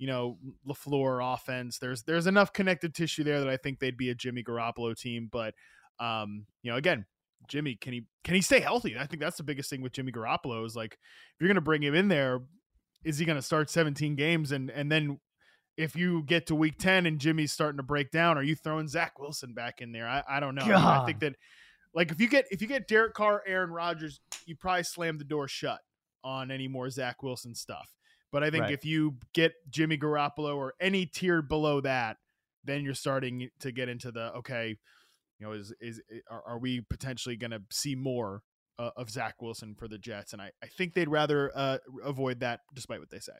you 0.00 0.06
know 0.06 0.38
Lafleur 0.66 1.34
offense. 1.34 1.78
There's 1.78 2.02
there's 2.02 2.26
enough 2.26 2.52
connected 2.54 2.94
tissue 2.94 3.22
there 3.22 3.38
that 3.38 3.48
I 3.48 3.58
think 3.58 3.78
they'd 3.78 3.98
be 3.98 4.08
a 4.08 4.14
Jimmy 4.14 4.42
Garoppolo 4.42 4.98
team. 4.98 5.28
But 5.30 5.54
um, 6.00 6.46
you 6.62 6.70
know, 6.70 6.78
again, 6.78 7.04
Jimmy 7.46 7.76
can 7.76 7.92
he 7.92 8.06
can 8.24 8.34
he 8.34 8.40
stay 8.40 8.60
healthy? 8.60 8.98
I 8.98 9.06
think 9.06 9.20
that's 9.20 9.36
the 9.36 9.44
biggest 9.44 9.68
thing 9.68 9.82
with 9.82 9.92
Jimmy 9.92 10.10
Garoppolo 10.10 10.64
is 10.64 10.74
like 10.74 10.94
if 10.94 11.40
you're 11.40 11.48
going 11.48 11.56
to 11.56 11.60
bring 11.60 11.82
him 11.82 11.94
in 11.94 12.08
there, 12.08 12.40
is 13.04 13.18
he 13.18 13.26
going 13.26 13.36
to 13.36 13.42
start 13.42 13.68
17 13.68 14.16
games 14.16 14.52
and 14.52 14.70
and 14.70 14.90
then 14.90 15.20
if 15.76 15.94
you 15.94 16.22
get 16.24 16.46
to 16.46 16.54
week 16.54 16.78
10 16.78 17.06
and 17.06 17.18
Jimmy's 17.18 17.52
starting 17.52 17.76
to 17.76 17.82
break 17.82 18.10
down, 18.10 18.36
are 18.36 18.42
you 18.42 18.54
throwing 18.54 18.88
Zach 18.88 19.18
Wilson 19.18 19.54
back 19.54 19.80
in 19.80 19.92
there? 19.92 20.06
I, 20.06 20.22
I 20.28 20.40
don't 20.40 20.54
know. 20.54 20.62
I, 20.62 20.66
mean, 20.66 20.74
I 20.76 21.06
think 21.06 21.20
that 21.20 21.36
like 21.94 22.10
if 22.10 22.20
you 22.20 22.28
get 22.28 22.46
if 22.50 22.62
you 22.62 22.68
get 22.68 22.88
Derek 22.88 23.12
Carr, 23.12 23.42
Aaron 23.46 23.70
Rodgers, 23.70 24.20
you 24.46 24.56
probably 24.56 24.84
slam 24.84 25.18
the 25.18 25.24
door 25.24 25.46
shut 25.46 25.80
on 26.24 26.50
any 26.50 26.68
more 26.68 26.88
Zach 26.88 27.22
Wilson 27.22 27.54
stuff. 27.54 27.92
But 28.32 28.44
I 28.44 28.50
think 28.50 28.62
Right. 28.62 28.72
if 28.72 28.84
you 28.84 29.16
get 29.32 29.54
Jimmy 29.70 29.98
Garoppolo 29.98 30.56
or 30.56 30.74
any 30.80 31.06
tier 31.06 31.42
below 31.42 31.80
that, 31.80 32.18
then 32.64 32.84
you're 32.84 32.94
starting 32.94 33.50
to 33.60 33.72
get 33.72 33.88
into 33.88 34.12
the 34.12 34.32
okay, 34.34 34.76
you 35.38 35.46
know, 35.46 35.52
is 35.52 35.72
is 35.80 36.00
are, 36.30 36.42
are 36.46 36.58
we 36.58 36.80
potentially 36.82 37.36
going 37.36 37.50
to 37.50 37.62
see 37.70 37.94
more 37.94 38.42
uh, 38.78 38.90
of 38.96 39.10
Zach 39.10 39.40
Wilson 39.42 39.74
for 39.74 39.88
the 39.88 39.98
Jets? 39.98 40.32
And 40.32 40.40
I, 40.40 40.52
I 40.62 40.66
think 40.66 40.94
they'd 40.94 41.08
rather 41.08 41.50
uh, 41.54 41.78
avoid 42.04 42.40
that, 42.40 42.60
despite 42.74 43.00
what 43.00 43.10
they 43.10 43.18
say. 43.18 43.32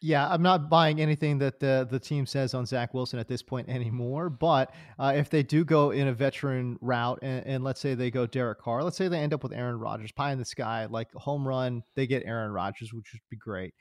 Yeah, 0.00 0.28
I'm 0.28 0.42
not 0.42 0.70
buying 0.70 1.00
anything 1.00 1.38
that 1.38 1.58
the 1.58 1.86
the 1.90 1.98
team 1.98 2.24
says 2.24 2.54
on 2.54 2.66
Zach 2.66 2.94
Wilson 2.94 3.18
at 3.18 3.26
this 3.26 3.42
point 3.42 3.68
anymore. 3.68 4.30
But 4.30 4.72
uh, 4.98 5.12
if 5.16 5.28
they 5.28 5.42
do 5.42 5.64
go 5.64 5.90
in 5.90 6.06
a 6.06 6.12
veteran 6.12 6.78
route, 6.80 7.18
and, 7.22 7.44
and 7.46 7.64
let's 7.64 7.80
say 7.80 7.94
they 7.94 8.10
go 8.10 8.26
Derek 8.26 8.60
Carr, 8.60 8.84
let's 8.84 8.96
say 8.96 9.08
they 9.08 9.18
end 9.18 9.34
up 9.34 9.42
with 9.42 9.52
Aaron 9.52 9.78
Rodgers, 9.78 10.12
pie 10.12 10.30
in 10.30 10.38
the 10.38 10.44
sky, 10.44 10.86
like 10.86 11.12
home 11.14 11.46
run, 11.46 11.82
they 11.96 12.06
get 12.06 12.22
Aaron 12.24 12.52
Rodgers, 12.52 12.92
which 12.92 13.12
would 13.12 13.22
be 13.28 13.36
great. 13.36 13.74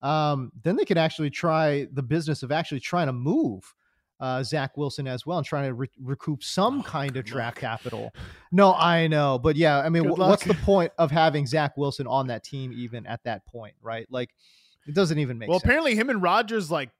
Um, 0.00 0.52
then 0.62 0.76
they 0.76 0.84
could 0.84 0.98
actually 0.98 1.30
try 1.30 1.88
the 1.92 2.02
business 2.02 2.42
of 2.42 2.52
actually 2.52 2.80
trying 2.80 3.06
to 3.06 3.12
move 3.12 3.74
uh, 4.20 4.42
Zach 4.44 4.76
Wilson 4.76 5.08
as 5.08 5.26
well 5.26 5.38
and 5.38 5.46
trying 5.46 5.68
to 5.68 5.74
re- 5.74 5.88
recoup 6.00 6.44
some 6.44 6.82
kind 6.82 7.16
of 7.16 7.24
draft 7.24 7.56
luck. 7.56 7.60
capital. 7.60 8.14
No, 8.52 8.74
I 8.74 9.06
know, 9.06 9.38
but 9.38 9.56
yeah, 9.56 9.80
I 9.80 9.88
mean, 9.88 10.04
wh- 10.04 10.18
what's 10.18 10.44
the 10.44 10.54
point 10.54 10.92
of 10.98 11.10
having 11.10 11.46
Zach 11.46 11.76
Wilson 11.76 12.06
on 12.06 12.28
that 12.28 12.44
team 12.44 12.72
even 12.72 13.06
at 13.06 13.24
that 13.24 13.44
point, 13.46 13.74
right? 13.82 14.06
Like, 14.10 14.30
it 14.86 14.94
doesn't 14.94 15.18
even 15.18 15.38
make 15.38 15.46
sense. 15.46 15.50
well, 15.50 15.58
sense. 15.60 15.64
apparently 15.68 15.94
him 15.96 16.10
and 16.10 16.22
Rodgers 16.22 16.70
like 16.70 16.90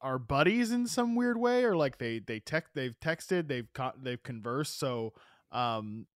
are 0.00 0.18
buddies 0.18 0.70
in 0.70 0.86
some 0.86 1.14
weird 1.16 1.36
way, 1.38 1.64
or 1.64 1.76
like 1.76 1.98
they 1.98 2.18
they 2.20 2.40
text 2.40 2.72
they've 2.74 2.94
texted 3.02 3.48
they've 3.48 3.68
co- 3.74 3.92
they've 4.02 4.22
conversed. 4.22 4.78
So 4.78 5.12
um, 5.52 6.06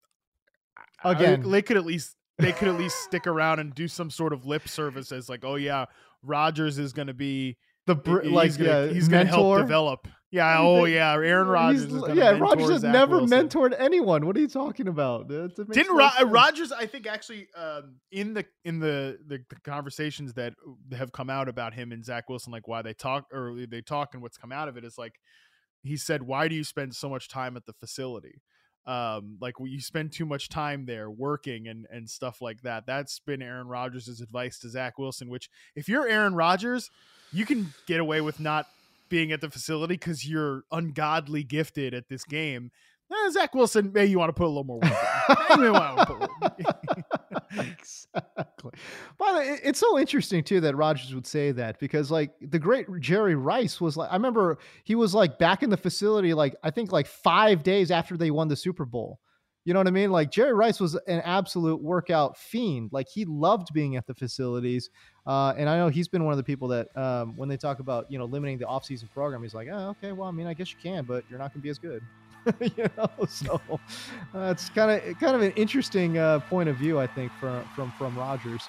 I- 1.02 1.08
I- 1.08 1.12
Again. 1.12 1.50
they 1.50 1.62
could 1.62 1.76
at 1.76 1.84
least 1.86 2.16
they 2.38 2.52
could 2.52 2.68
at 2.68 2.74
least 2.78 2.96
stick 3.04 3.26
around 3.26 3.60
and 3.60 3.74
do 3.74 3.86
some 3.88 4.10
sort 4.10 4.32
of 4.32 4.44
lip 4.44 4.68
service 4.68 5.12
as 5.12 5.28
like, 5.28 5.44
oh 5.44 5.54
yeah, 5.54 5.86
Rodgers 6.22 6.78
is 6.78 6.92
going 6.92 7.06
to 7.08 7.14
be 7.14 7.56
the 7.86 7.94
br- 7.94 8.22
he's 8.22 8.32
like 8.32 8.56
gonna, 8.58 8.86
yeah, 8.86 8.92
he's 8.92 9.08
going 9.08 9.26
to 9.26 9.30
help 9.32 9.58
develop. 9.58 10.08
Yeah, 10.34 10.58
oh 10.58 10.84
yeah, 10.84 11.12
Aaron 11.12 11.46
Rodgers. 11.46 11.84
Is 11.84 12.02
yeah, 12.16 12.30
Rodgers 12.30 12.68
has 12.68 12.80
Zach 12.80 12.92
never 12.92 13.18
Wilson. 13.18 13.48
mentored 13.48 13.72
anyone. 13.78 14.26
What 14.26 14.36
are 14.36 14.40
you 14.40 14.48
talking 14.48 14.88
about? 14.88 15.28
That- 15.28 15.54
that 15.54 15.68
makes 15.68 15.76
Didn't 15.76 15.96
Ro-. 15.96 16.24
Rodgers? 16.26 16.72
I 16.72 16.86
think 16.86 17.06
actually 17.06 17.46
um, 17.56 18.00
in 18.10 18.34
the 18.34 18.44
in 18.64 18.80
the, 18.80 19.16
the 19.28 19.44
the 19.48 19.56
conversations 19.64 20.32
that 20.32 20.54
have 20.92 21.12
come 21.12 21.30
out 21.30 21.48
about 21.48 21.72
him 21.72 21.92
and 21.92 22.04
Zach 22.04 22.28
Wilson, 22.28 22.52
like 22.52 22.66
why 22.66 22.82
they 22.82 22.94
talk 22.94 23.26
or 23.32 23.54
they 23.70 23.80
talk 23.80 24.14
and 24.14 24.22
what's 24.22 24.36
come 24.36 24.50
out 24.50 24.66
of 24.66 24.76
it 24.76 24.84
is 24.84 24.98
like 24.98 25.14
he 25.84 25.96
said, 25.96 26.24
"Why 26.24 26.48
do 26.48 26.56
you 26.56 26.64
spend 26.64 26.96
so 26.96 27.08
much 27.08 27.28
time 27.28 27.56
at 27.56 27.64
the 27.66 27.72
facility? 27.74 28.42
Um, 28.88 29.38
like 29.40 29.60
well, 29.60 29.68
you 29.68 29.80
spend 29.80 30.10
too 30.12 30.26
much 30.26 30.48
time 30.48 30.86
there 30.86 31.08
working 31.08 31.68
and 31.68 31.86
and 31.90 32.10
stuff 32.10 32.42
like 32.42 32.62
that." 32.62 32.86
That's 32.86 33.20
been 33.20 33.40
Aaron 33.40 33.68
Rodgers' 33.68 34.20
advice 34.20 34.58
to 34.58 34.68
Zach 34.68 34.98
Wilson. 34.98 35.28
Which, 35.28 35.48
if 35.76 35.88
you're 35.88 36.08
Aaron 36.08 36.34
Rodgers, 36.34 36.90
you 37.32 37.46
can 37.46 37.72
get 37.86 38.00
away 38.00 38.20
with 38.20 38.40
not 38.40 38.66
being 39.14 39.30
at 39.30 39.40
the 39.40 39.48
facility 39.48 39.94
because 39.94 40.28
you're 40.28 40.64
ungodly 40.72 41.44
gifted 41.44 41.94
at 41.94 42.08
this 42.08 42.24
game. 42.24 42.72
Eh, 43.12 43.30
Zach 43.30 43.54
Wilson, 43.54 43.92
maybe 43.94 44.10
you 44.10 44.18
want 44.18 44.28
to 44.28 44.32
put 44.32 44.46
a 44.46 44.48
little 44.48 44.64
more 44.64 44.80
work. 44.80 44.90
exactly. 47.52 48.72
By 49.16 49.32
the 49.32 49.38
way, 49.38 49.60
it's 49.62 49.78
so 49.78 50.00
interesting 50.00 50.42
too 50.42 50.60
that 50.62 50.74
Rodgers 50.74 51.14
would 51.14 51.28
say 51.28 51.52
that 51.52 51.78
because 51.78 52.10
like 52.10 52.32
the 52.40 52.58
great 52.58 52.88
Jerry 52.98 53.36
Rice 53.36 53.80
was 53.80 53.96
like 53.96 54.10
I 54.10 54.14
remember 54.14 54.58
he 54.82 54.96
was 54.96 55.14
like 55.14 55.38
back 55.38 55.62
in 55.62 55.70
the 55.70 55.76
facility 55.76 56.34
like 56.34 56.56
I 56.64 56.72
think 56.72 56.90
like 56.90 57.06
5 57.06 57.62
days 57.62 57.92
after 57.92 58.16
they 58.16 58.32
won 58.32 58.48
the 58.48 58.56
Super 58.56 58.84
Bowl. 58.84 59.20
You 59.64 59.72
know 59.72 59.80
what 59.80 59.86
I 59.86 59.92
mean? 59.92 60.10
Like 60.10 60.30
Jerry 60.30 60.52
Rice 60.52 60.78
was 60.78 60.94
an 60.94 61.20
absolute 61.20 61.80
workout 61.80 62.36
fiend. 62.36 62.90
Like 62.92 63.08
he 63.08 63.24
loved 63.24 63.68
being 63.72 63.96
at 63.96 64.06
the 64.06 64.14
facilities. 64.14 64.90
Uh, 65.26 65.54
and 65.56 65.68
I 65.68 65.78
know 65.78 65.88
he's 65.88 66.08
been 66.08 66.24
one 66.24 66.32
of 66.32 66.36
the 66.36 66.44
people 66.44 66.68
that 66.68 66.94
um, 66.96 67.34
when 67.36 67.48
they 67.48 67.56
talk 67.56 67.78
about, 67.78 68.10
you 68.10 68.18
know, 68.18 68.26
limiting 68.26 68.58
the 68.58 68.66
offseason 68.66 69.10
program, 69.10 69.42
he's 69.42 69.54
like, 69.54 69.68
oh, 69.72 69.88
okay, 69.90 70.12
well, 70.12 70.28
I 70.28 70.32
mean, 70.32 70.46
I 70.46 70.54
guess 70.54 70.70
you 70.70 70.78
can, 70.82 71.04
but 71.04 71.24
you're 71.30 71.38
not 71.38 71.52
going 71.52 71.60
to 71.60 71.64
be 71.64 71.70
as 71.70 71.78
good. 71.78 72.02
you 72.60 72.88
know, 72.98 73.08
so 73.28 73.60
uh, 74.34 74.50
it's 74.50 74.68
kind 74.68 74.90
of 74.90 75.18
kind 75.18 75.34
of 75.34 75.40
an 75.40 75.52
interesting 75.52 76.18
uh, 76.18 76.40
point 76.40 76.68
of 76.68 76.76
view, 76.76 76.98
I 76.98 77.06
think, 77.06 77.32
from 77.40 77.64
from 77.74 77.90
from 77.92 78.18
Rodgers. 78.18 78.68